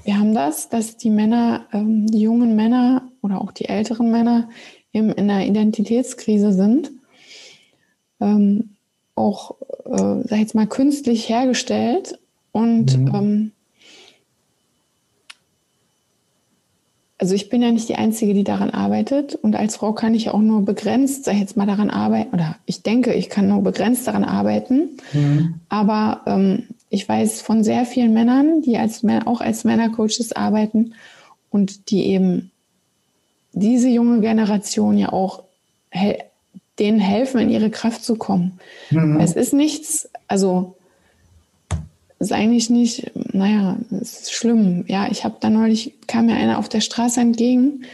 [0.04, 4.50] wir haben das, dass die Männer, ähm, die jungen Männer oder auch die älteren Männer
[4.92, 6.92] eben in einer Identitätskrise sind.
[8.20, 8.72] Ähm,
[9.14, 12.18] auch, äh, sag ich jetzt mal, künstlich hergestellt
[12.52, 13.16] und mhm.
[13.16, 13.52] ähm,
[17.20, 19.36] also ich bin ja nicht die Einzige, die daran arbeitet.
[19.36, 22.34] Und als Frau kann ich auch nur begrenzt, sag ich jetzt mal, daran arbeiten.
[22.34, 24.98] Oder ich denke, ich kann nur begrenzt daran arbeiten.
[25.12, 25.56] Mhm.
[25.68, 30.94] Aber ähm, ich weiß von sehr vielen Männern, die als, auch als Männercoaches arbeiten
[31.50, 32.52] und die eben
[33.52, 35.44] diese junge Generation ja auch
[35.90, 36.20] hel
[36.80, 38.58] denen helfen, in ihre Kraft zu kommen.
[38.90, 39.20] Mhm.
[39.20, 40.78] Es ist nichts, also
[42.20, 44.84] ist eigentlich nicht, naja, es ist schlimm.
[44.88, 47.86] Ja, ich habe da neulich, kam mir einer auf der Straße entgegen.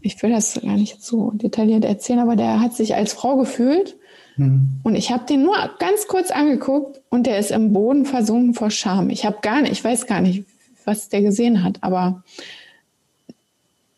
[0.00, 3.96] Ich will das gar nicht so detailliert erzählen, aber der hat sich als Frau gefühlt.
[4.36, 4.80] Mhm.
[4.82, 8.70] Und ich habe den nur ganz kurz angeguckt und der ist im Boden versunken vor
[8.70, 9.10] Scham.
[9.10, 10.44] Ich habe gar nicht, ich weiß gar nicht,
[10.84, 12.22] was der gesehen hat, aber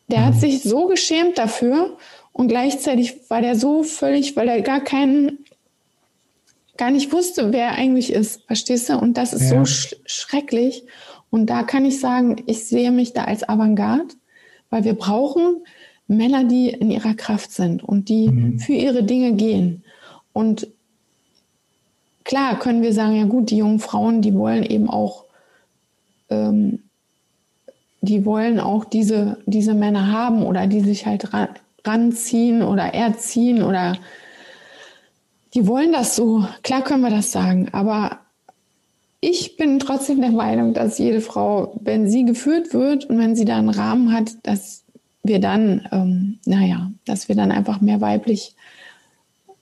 [0.09, 0.25] der mhm.
[0.25, 1.97] hat sich so geschämt dafür
[2.33, 5.39] und gleichzeitig war der so völlig, weil er gar keinen
[6.79, 8.43] gar nicht wusste, wer er eigentlich ist.
[8.47, 8.97] Verstehst du?
[8.97, 9.59] Und das ist ja.
[9.59, 10.83] so sch schrecklich.
[11.29, 14.15] Und da kann ich sagen, ich sehe mich da als Avantgarde,
[14.69, 15.57] weil wir brauchen
[16.07, 18.59] Männer, die in ihrer Kraft sind und die mhm.
[18.59, 19.83] für ihre Dinge gehen.
[20.33, 20.67] Und
[22.23, 25.25] klar können wir sagen, ja gut, die jungen Frauen, die wollen eben auch,
[26.29, 26.83] ähm,
[28.01, 31.49] die wollen auch diese, diese Männer haben oder die sich halt ran,
[31.83, 33.97] ranziehen oder erziehen oder
[35.53, 36.45] die wollen das so.
[36.63, 38.19] Klar können wir das sagen, aber
[39.21, 43.45] ich bin trotzdem der Meinung, dass jede Frau, wenn sie geführt wird und wenn sie
[43.45, 44.83] da einen Rahmen hat, dass
[45.23, 48.55] wir dann, ähm, naja, dass wir dann einfach mehr weiblich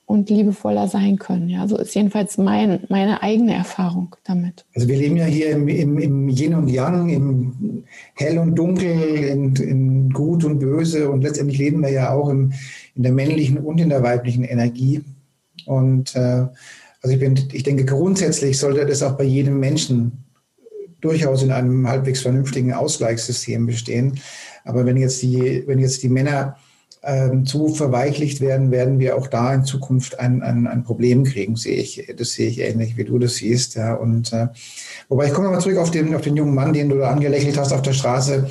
[0.06, 1.50] und liebevoller sein können.
[1.50, 4.64] Ja, so ist jedenfalls mein, meine eigene Erfahrung damit.
[4.74, 8.90] Also wir leben ja hier im, im, im Yin und Yang, im Hell und Dunkel,
[8.90, 12.54] in, in Gut und Böse und letztendlich leben wir ja auch im,
[12.96, 15.04] in der männlichen und in der weiblichen Energie.
[15.68, 16.48] Und äh,
[17.02, 20.24] also ich, bin, ich denke, grundsätzlich sollte das auch bei jedem Menschen
[21.02, 24.20] durchaus in einem halbwegs vernünftigen Ausgleichssystem bestehen.
[24.66, 26.58] Aber wenn jetzt die, wenn jetzt die Männer
[27.04, 31.56] ähm, zu verweichlicht werden, werden wir auch da in Zukunft ein, ein, ein Problem kriegen,
[31.56, 32.12] sehe ich.
[32.18, 33.76] Das sehe ich ähnlich, wie du das siehst.
[33.76, 33.94] Ja.
[33.94, 34.48] Und äh,
[35.08, 37.58] wobei ich komme mal zurück auf den, auf den jungen Mann, den du da angelächelt
[37.58, 38.48] hast auf der Straße.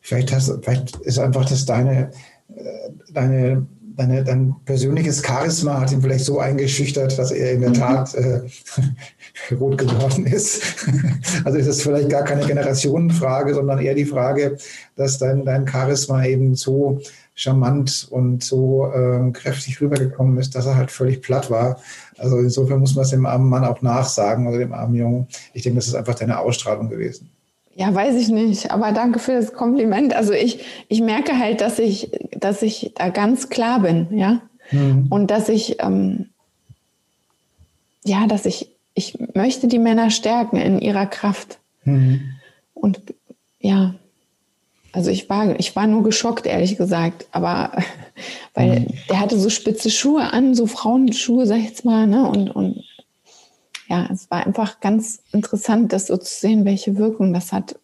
[0.00, 2.10] Vielleicht, hast, vielleicht ist einfach das deine,
[2.54, 7.70] äh, deine deine, dein persönliches Charisma hat ihn vielleicht so eingeschüchtert, dass er in der
[7.70, 7.74] mhm.
[7.74, 8.42] Tat äh,
[9.54, 10.86] rot geworden ist.
[11.44, 14.56] also ist es vielleicht gar keine Generationenfrage, sondern eher die Frage,
[14.96, 17.00] dass dein, dein Charisma eben so
[17.34, 21.80] charmant und so äh, kräftig rübergekommen ist, dass er halt völlig platt war.
[22.16, 25.28] Also insofern muss man es dem armen Mann auch nachsagen oder dem armen Jungen.
[25.52, 27.30] Ich denke, das ist einfach deine Ausstrahlung gewesen.
[27.76, 30.14] Ja, weiß ich nicht, aber danke für das Kompliment.
[30.14, 34.42] Also ich, ich merke halt, dass ich, dass ich da ganz klar bin, ja.
[34.70, 35.06] Mhm.
[35.10, 36.30] Und dass ich, ähm,
[38.04, 41.58] ja, dass ich, ich möchte die Männer stärken in ihrer Kraft.
[41.84, 42.20] Mhm.
[42.74, 43.00] Und
[43.58, 43.94] ja,
[44.92, 47.26] also ich war, ich war nur geschockt, ehrlich gesagt.
[47.32, 47.72] Aber
[48.54, 48.86] weil mhm.
[49.10, 52.28] der hatte so spitze Schuhe an, so Frauenschuhe, sag ich jetzt mal, ne?
[52.28, 52.84] Und, und
[53.88, 57.76] ja, es war einfach ganz interessant, das so zu sehen, welche Wirkung das hat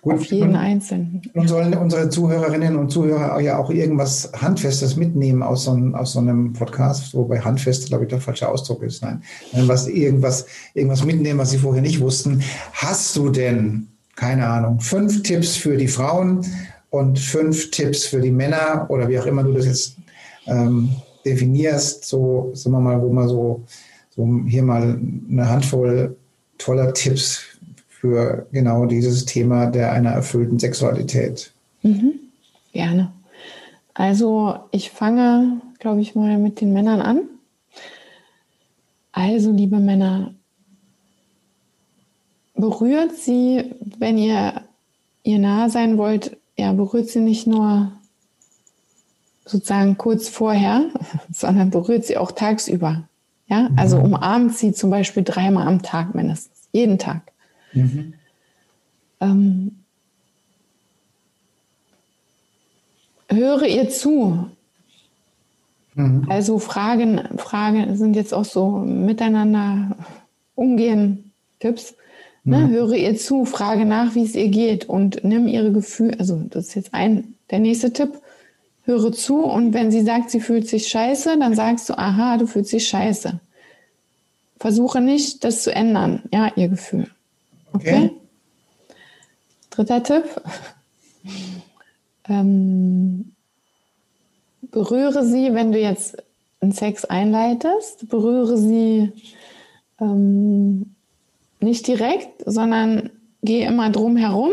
[0.00, 1.22] Gut, auf jeden und, Einzelnen.
[1.34, 6.12] Und sollen unsere Zuhörerinnen und Zuhörer ja auch irgendwas Handfestes mitnehmen aus so, einem, aus
[6.12, 9.02] so einem Podcast, wobei handfest, glaube ich, der falsche Ausdruck ist.
[9.02, 12.42] Nein, was, irgendwas, irgendwas mitnehmen, was sie vorher nicht wussten.
[12.72, 16.46] Hast du denn, keine Ahnung, fünf Tipps für die Frauen
[16.90, 19.96] und fünf Tipps für die Männer oder wie auch immer du das jetzt
[20.46, 20.90] ähm,
[21.24, 23.64] definierst, so, sagen wir mal, wo man so,
[24.16, 24.98] so hier mal
[25.30, 26.16] eine Handvoll
[26.58, 27.42] toller Tipps
[27.88, 31.52] für genau dieses Thema der einer erfüllten Sexualität.
[31.82, 32.14] Mhm.
[32.72, 33.12] Gerne.
[33.94, 37.20] Also ich fange, glaube ich, mal mit den Männern an.
[39.12, 40.34] Also, liebe Männer,
[42.54, 44.62] berührt sie, wenn ihr
[45.26, 47.92] ihr nahe sein wollt, ja, berührt sie nicht nur
[49.44, 50.90] sozusagen kurz vorher,
[51.32, 53.08] sondern berührt sie auch tagsüber.
[53.48, 54.04] Ja, also mhm.
[54.04, 57.22] umarmt sie zum Beispiel dreimal am Tag mindestens, jeden Tag.
[57.72, 58.14] Mhm.
[59.20, 59.76] Ähm,
[63.28, 64.50] höre ihr zu.
[65.94, 66.26] Mhm.
[66.28, 69.96] Also Fragen, Fragen sind jetzt auch so miteinander
[70.54, 71.94] umgehen, Tipps.
[72.44, 72.58] Ne?
[72.58, 72.70] Mhm.
[72.70, 76.68] Höre ihr zu, frage nach, wie es ihr geht und nimm ihre Gefühle, also das
[76.68, 78.20] ist jetzt ein, der nächste Tipp,
[78.86, 82.46] höre zu und wenn sie sagt, sie fühlt sich scheiße, dann sagst du, aha, du
[82.46, 83.40] fühlst dich scheiße.
[84.58, 87.10] Versuche nicht, das zu ändern, ja, ihr Gefühl.
[87.72, 87.96] Okay?
[87.96, 88.10] okay.
[89.70, 90.24] Dritter Tipp.
[92.28, 93.32] Ähm,
[94.62, 96.16] berühre sie, wenn du jetzt
[96.60, 99.12] einen Sex einleitest, berühre sie
[100.00, 100.94] ähm,
[101.60, 103.10] nicht direkt, sondern
[103.42, 104.50] geh immer drum herum,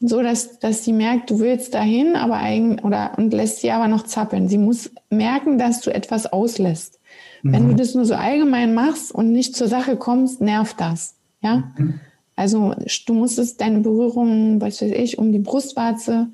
[0.00, 3.88] so dass, dass sie merkt, du willst dahin, aber eigen, oder, und lässt sie aber
[3.88, 4.48] noch zappeln.
[4.48, 7.00] Sie muss merken, dass du etwas auslässt.
[7.42, 7.52] Mhm.
[7.52, 11.14] Wenn du das nur so allgemein machst und nicht zur Sache kommst, nervt das.
[11.42, 11.72] Ja?
[11.76, 12.00] Mhm.
[12.36, 12.74] Also
[13.06, 16.28] du musstest deine Berührung, was weiß ich, um die Brustwarze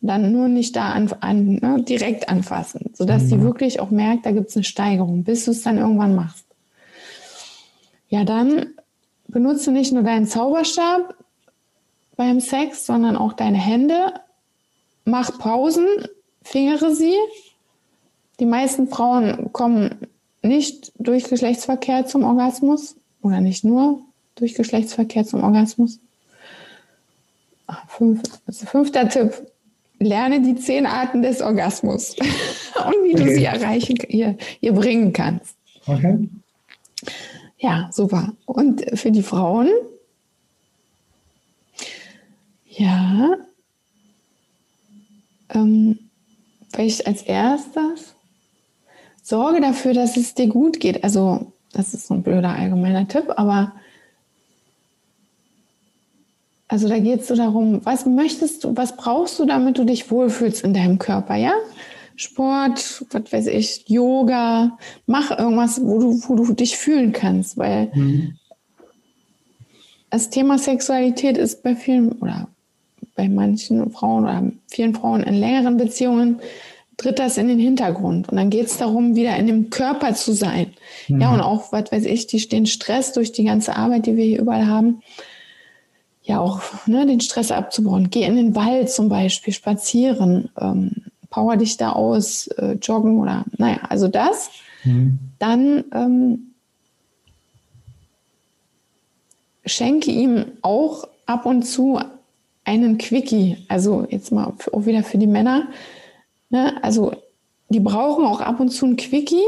[0.00, 3.28] dann nur nicht da an, an ne, direkt anfassen, sodass mhm.
[3.28, 6.44] sie wirklich auch merkt, da gibt es eine Steigerung, bis du es dann irgendwann machst.
[8.08, 8.66] Ja, dann
[9.26, 11.16] benutze nicht nur deinen Zauberstab
[12.18, 14.12] beim Sex, sondern auch deine Hände.
[15.04, 15.86] Mach Pausen,
[16.42, 17.14] fingere sie.
[18.40, 20.08] Die meisten Frauen kommen
[20.42, 24.00] nicht durch Geschlechtsverkehr zum Orgasmus oder nicht nur
[24.34, 26.00] durch Geschlechtsverkehr zum Orgasmus.
[27.86, 29.32] Fünf, also fünfter Tipp.
[30.00, 32.16] Lerne die zehn Arten des Orgasmus
[32.86, 33.24] und wie okay.
[33.24, 35.56] du sie erreichen, ihr, ihr bringen kannst.
[35.86, 36.28] Okay.
[37.58, 38.32] Ja, super.
[38.44, 39.68] Und für die Frauen?
[42.78, 43.36] Ja,
[45.50, 45.98] ähm,
[46.72, 48.14] vielleicht als erstes
[49.20, 51.02] sorge dafür, dass es dir gut geht.
[51.02, 53.72] Also, das ist so ein blöder allgemeiner Tipp, aber
[56.68, 60.10] also da geht es so darum, was möchtest du, was brauchst du, damit du dich
[60.10, 61.52] wohlfühlst in deinem Körper, ja?
[62.14, 67.90] Sport, was weiß ich, Yoga, mach irgendwas, wo du, wo du dich fühlen kannst, weil
[67.94, 68.38] mhm.
[70.10, 72.48] das Thema Sexualität ist bei vielen oder
[73.18, 76.40] bei manchen Frauen oder vielen Frauen in längeren Beziehungen
[76.96, 78.28] tritt das in den Hintergrund.
[78.28, 80.72] Und dann geht es darum, wieder in dem Körper zu sein.
[81.08, 81.20] Mhm.
[81.20, 84.24] Ja, und auch, was weiß ich, die, den Stress durch die ganze Arbeit, die wir
[84.24, 85.02] hier überall haben,
[86.22, 88.08] ja auch ne, den Stress abzubauen.
[88.08, 90.50] Geh in den Wald zum Beispiel, spazieren.
[90.60, 90.92] Ähm,
[91.28, 94.50] power dich da aus, äh, joggen oder naja, also das.
[94.84, 95.18] Mhm.
[95.40, 96.52] Dann ähm,
[99.66, 102.00] schenke ihm auch ab und zu
[102.68, 103.56] einen Quickie.
[103.68, 105.68] Also jetzt mal auch wieder für die Männer.
[106.50, 106.82] Ne?
[106.82, 107.12] Also
[107.70, 109.44] die brauchen auch ab und zu einen Quickie.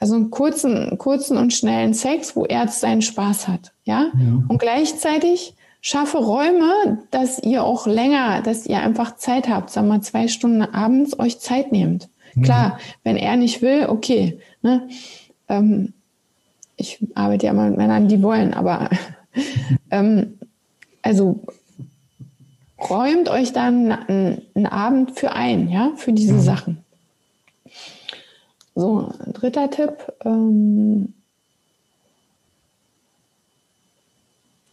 [0.00, 3.72] Also einen kurzen, kurzen und schnellen Sex, wo er seinen Spaß hat.
[3.84, 4.10] Ja?
[4.14, 4.42] ja.
[4.48, 9.94] Und gleichzeitig schaffe Räume, dass ihr auch länger, dass ihr einfach Zeit habt, sagen wir
[9.94, 12.08] mal zwei Stunden abends euch Zeit nehmt.
[12.34, 12.42] Mhm.
[12.42, 14.38] Klar, wenn er nicht will, okay.
[14.62, 14.88] Ne?
[15.48, 15.92] Ähm,
[16.76, 18.88] ich arbeite ja mal mit Männern, die wollen, aber
[19.90, 20.38] ähm,
[21.02, 21.40] also
[22.88, 26.40] räumt euch dann einen, einen, Abend für ein, ja, für diese mhm.
[26.40, 26.84] Sachen.
[28.74, 30.12] So, dritter Tipp.
[30.24, 31.14] Ähm,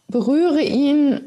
[0.08, 1.20] berühre ihn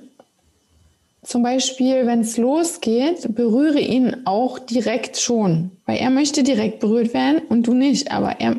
[1.23, 7.13] zum Beispiel, wenn es losgeht, berühre ihn auch direkt schon, weil er möchte direkt berührt
[7.13, 8.11] werden und du nicht.
[8.11, 8.55] Aber er,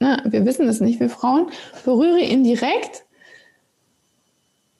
[0.00, 1.48] na, ne, wir wissen das nicht, wir Frauen,
[1.84, 3.04] berühre ihn direkt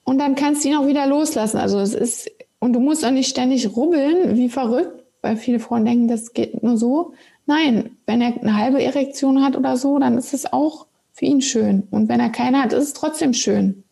[0.05, 1.59] und dann kannst du ihn auch wieder loslassen.
[1.59, 2.31] Also es ist,
[2.65, 6.63] und du musst auch nicht ständig rubbeln, wie verrückt, weil viele Frauen denken, das geht
[6.63, 7.13] nur so.
[7.45, 11.43] Nein, wenn er eine halbe Erektion hat oder so, dann ist es auch für ihn
[11.43, 11.87] schön.
[11.91, 13.85] Und wenn er keine hat, ist es trotzdem schön.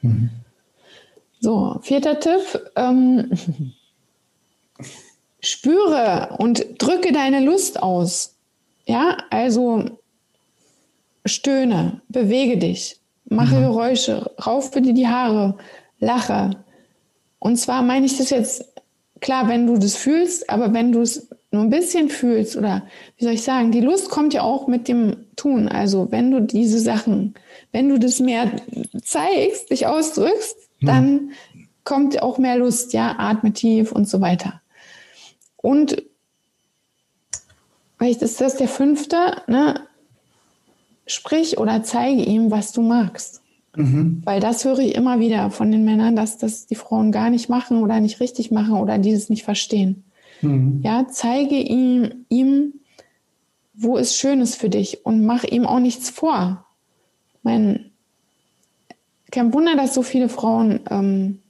[0.00, 0.30] Mhm.
[1.40, 2.72] So, vierter Tipp.
[2.76, 3.30] Ähm,
[5.40, 8.38] spüre und drücke deine Lust aus.
[8.86, 9.98] Ja, also
[11.26, 13.64] stöhne, bewege dich, mache mhm.
[13.64, 15.58] Geräusche, raufe dir die Haare,
[15.98, 16.63] lache.
[17.44, 18.64] Und zwar meine ich das jetzt,
[19.20, 22.86] klar, wenn du das fühlst, aber wenn du es nur ein bisschen fühlst oder
[23.18, 25.68] wie soll ich sagen, die Lust kommt ja auch mit dem Tun.
[25.68, 27.34] Also wenn du diese Sachen,
[27.70, 28.50] wenn du das mehr
[29.02, 30.86] zeigst, dich ausdrückst, hm.
[30.86, 31.30] dann
[31.84, 34.62] kommt auch mehr Lust, ja, atme tief und so weiter.
[35.58, 36.02] Und
[37.98, 39.86] vielleicht ist das der fünfte, ne?
[41.06, 43.43] Sprich oder zeige ihm, was du magst.
[43.76, 44.22] Mhm.
[44.24, 47.48] Weil das höre ich immer wieder von den Männern, dass das die Frauen gar nicht
[47.48, 50.04] machen oder nicht richtig machen oder dieses nicht verstehen.
[50.42, 50.80] Mhm.
[50.82, 52.74] Ja, zeige ihm, ihm,
[53.74, 56.64] wo es Schönes für dich und mach ihm auch nichts vor.
[57.42, 57.90] Mein,
[59.30, 61.40] kein Wunder, dass so viele Frauen ähm,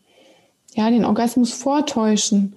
[0.74, 2.56] ja, den Orgasmus vortäuschen,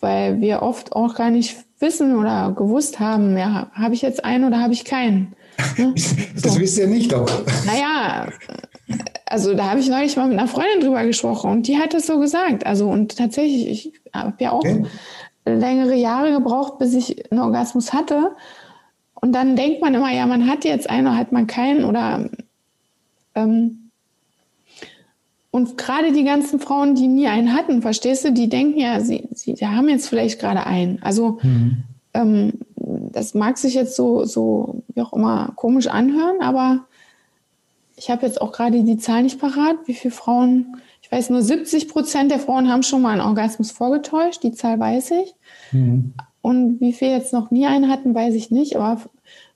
[0.00, 4.44] weil wir oft auch gar nicht wissen oder gewusst haben, ja, habe ich jetzt einen
[4.44, 5.34] oder habe ich keinen.
[5.78, 5.94] Ne?
[5.94, 6.60] Das so.
[6.60, 7.28] wisst ihr nicht doch.
[7.66, 8.28] Naja,
[9.32, 12.06] also da habe ich neulich mal mit einer Freundin drüber gesprochen und die hat das
[12.06, 12.66] so gesagt.
[12.66, 14.84] Also und tatsächlich, ich habe ja auch okay.
[15.46, 18.32] längere Jahre gebraucht, bis ich einen Orgasmus hatte.
[19.14, 22.28] Und dann denkt man immer, ja, man hat jetzt einen oder hat man keinen oder
[23.34, 23.90] ähm,
[25.50, 29.28] und gerade die ganzen Frauen, die nie einen hatten, verstehst du, die denken ja, sie,
[29.32, 31.02] sie haben jetzt vielleicht gerade einen.
[31.02, 31.84] Also mhm.
[32.12, 36.84] ähm, das mag sich jetzt so, so wie auch immer komisch anhören, aber
[38.02, 41.40] ich habe jetzt auch gerade die Zahl nicht parat, wie viele Frauen, ich weiß nur
[41.40, 45.34] 70 Prozent der Frauen haben schon mal einen Orgasmus vorgetäuscht, die Zahl weiß ich.
[45.70, 46.12] Mhm.
[46.40, 49.00] Und wie viele jetzt noch nie einen hatten, weiß ich nicht, aber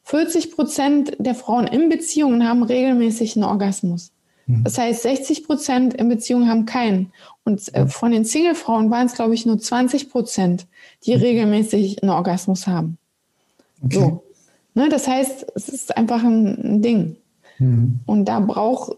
[0.05, 4.13] 40 Prozent der Frauen in Beziehungen haben regelmäßig einen Orgasmus.
[4.47, 4.63] Mhm.
[4.63, 7.13] Das heißt, 60 Prozent in Beziehungen haben keinen.
[7.43, 10.69] Und äh, von den Single-Frauen waren es, glaube ich, nur 20 Prozent,
[11.05, 11.21] die mhm.
[11.21, 12.97] regelmäßig einen Orgasmus haben.
[13.85, 13.97] Okay.
[13.97, 14.23] So.
[14.75, 17.17] Ne, das heißt, es ist einfach ein, ein Ding.
[17.59, 18.01] Mhm.
[18.07, 18.97] Und da braucht,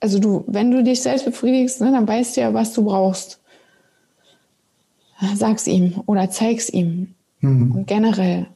[0.00, 3.40] also du, wenn du dich selbst befriedigst, ne, dann weißt du ja, was du brauchst.
[5.34, 7.14] Sag's ihm oder zeig's ihm.
[7.40, 7.72] Mhm.
[7.72, 8.46] Und generell,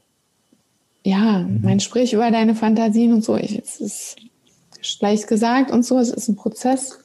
[1.05, 1.61] ja, mhm.
[1.63, 4.17] mein Sprich über deine Fantasien und so, ich, es ist
[5.01, 6.99] leicht gesagt und so, es ist ein Prozess.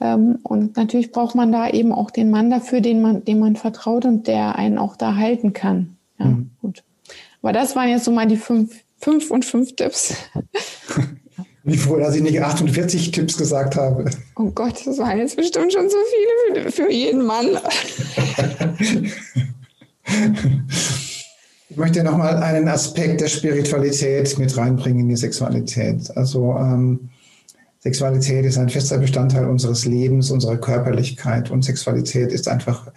[0.00, 3.56] Ähm, und natürlich braucht man da eben auch den Mann dafür, den man, dem man
[3.56, 5.96] vertraut und der einen auch da halten kann.
[6.18, 6.50] Ja, mhm.
[6.60, 6.82] gut.
[7.42, 10.14] Aber das waren jetzt so mal die fünf, fünf und fünf Tipps.
[11.62, 14.10] Wie froh, dass ich nicht 48 Tipps gesagt habe.
[14.36, 15.96] Oh Gott, das waren jetzt bestimmt schon so
[16.52, 17.58] viele für, für jeden Mann.
[21.70, 26.10] Ich möchte nochmal einen Aspekt der Spiritualität mit reinbringen in die Sexualität.
[26.16, 27.10] Also ähm,
[27.78, 32.90] Sexualität ist ein fester Bestandteil unseres Lebens, unserer Körperlichkeit und Sexualität ist einfach,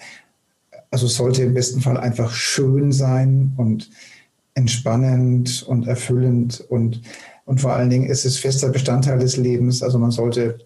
[0.89, 3.91] also sollte im besten Fall einfach schön sein und
[4.56, 7.01] entspannend und erfüllend und,
[7.45, 9.82] und vor allen Dingen ist es fester Bestandteil des Lebens.
[9.82, 10.60] Also man sollte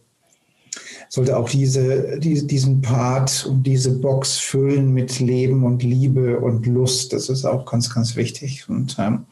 [1.09, 6.65] sollte auch diese, die, diesen Part und diese Box füllen mit Leben und Liebe und
[6.65, 7.13] Lust.
[7.13, 8.67] Das ist auch ganz, ganz wichtig.
[8.69, 9.25] Und, ähm,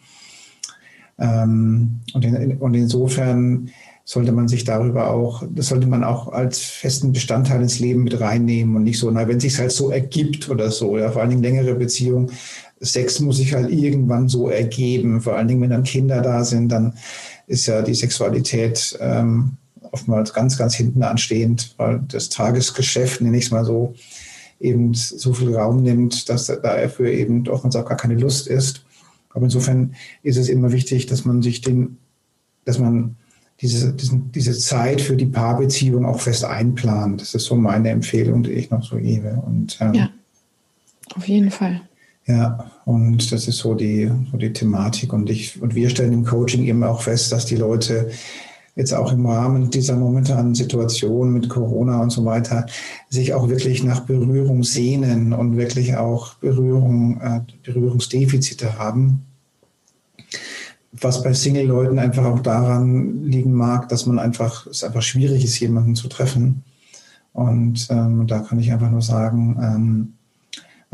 [1.20, 3.70] ähm und, in, und insofern
[4.08, 8.20] sollte man sich darüber auch, das sollte man auch als festen Bestandteil ins Leben mit
[8.22, 11.32] reinnehmen und nicht so, na, wenn sich halt so ergibt oder so, ja, vor allen
[11.32, 12.32] Dingen längere Beziehungen.
[12.86, 16.70] Sex muss sich halt irgendwann so ergeben, vor allen Dingen, wenn dann Kinder da sind,
[16.70, 16.94] dann
[17.48, 19.58] ist ja die Sexualität ähm,
[19.92, 23.94] oftmals ganz, ganz hinten anstehend, weil das Tagesgeschäft, nenne ich es mal so,
[24.60, 28.84] eben so viel Raum nimmt, dass dafür eben oftmals auch gar keine Lust ist.
[29.30, 31.98] Aber insofern ist es immer wichtig, dass man sich den,
[32.64, 33.16] dass man
[33.62, 37.22] diese, diesen, diese Zeit für die Paarbeziehung auch fest einplant.
[37.22, 39.42] Das ist so meine Empfehlung, die ich noch so gebe.
[39.46, 40.10] Und, ähm, ja,
[41.16, 41.82] auf jeden Fall.
[42.28, 45.14] Ja, und das ist so die, so die Thematik.
[45.14, 48.10] Und ich, und wir stellen im Coaching eben auch fest, dass die Leute
[48.76, 52.66] jetzt auch im Rahmen dieser momentanen Situation mit Corona und so weiter
[53.10, 59.26] sich auch wirklich nach Berührung sehnen und wirklich auch Berührung, äh, Berührungsdefizite haben.
[60.92, 65.60] Was bei Single-Leuten einfach auch daran liegen mag, dass man einfach, es einfach schwierig ist,
[65.60, 66.64] jemanden zu treffen.
[67.34, 70.14] Und ähm, da kann ich einfach nur sagen, ähm,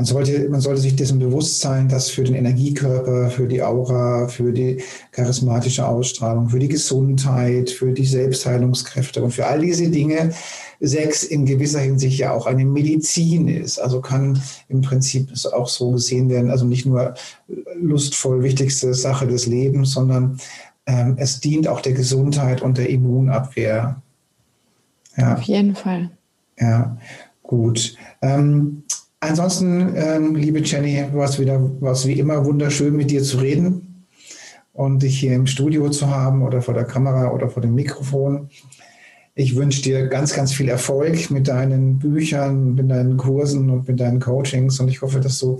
[0.02, 4.28] man sollte, man sollte sich dessen bewusst sein, dass für den Energiekörper, für die Aura,
[4.28, 4.82] für die
[5.12, 10.32] charismatische Ausstrahlung, für die Gesundheit, für die Selbstheilungskräfte und für all diese Dinge
[10.80, 13.78] Sex in gewisser Hinsicht ja auch eine Medizin ist.
[13.78, 17.14] Also kann im Prinzip auch so gesehen werden, also nicht nur
[17.80, 20.40] lustvoll wichtigste Sache des Lebens, sondern
[20.88, 24.02] ähm, es dient auch der Gesundheit und der Immunabwehr.
[25.16, 25.36] Ja.
[25.36, 26.10] Auf jeden Fall.
[26.60, 26.98] Ja,
[27.44, 27.96] gut.
[28.24, 28.82] Ähm,
[29.24, 33.38] Ansonsten, ähm, liebe Jenny, war es wieder, war es wie immer wunderschön, mit dir zu
[33.38, 34.08] reden
[34.74, 38.50] und dich hier im Studio zu haben oder vor der Kamera oder vor dem Mikrofon.
[39.36, 44.00] Ich wünsche dir ganz, ganz viel Erfolg mit deinen Büchern, mit deinen Kursen und mit
[44.00, 45.60] deinen Coachings und ich hoffe, dass du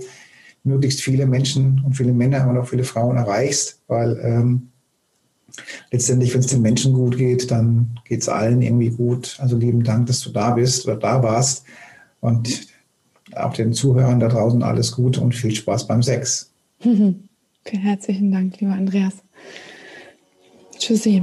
[0.64, 4.70] möglichst viele Menschen und viele Männer und auch viele Frauen erreichst, weil ähm,
[5.92, 9.38] letztendlich, wenn es den Menschen gut geht, dann geht es allen irgendwie gut.
[9.40, 11.64] Also lieben Dank, dass du da bist oder da warst
[12.18, 12.71] und
[13.36, 16.50] auch den Zuhörern da draußen alles Gute und viel Spaß beim Sex.
[16.80, 17.28] Vielen
[17.82, 19.22] herzlichen Dank, lieber Andreas.
[20.78, 21.22] Tschüssi.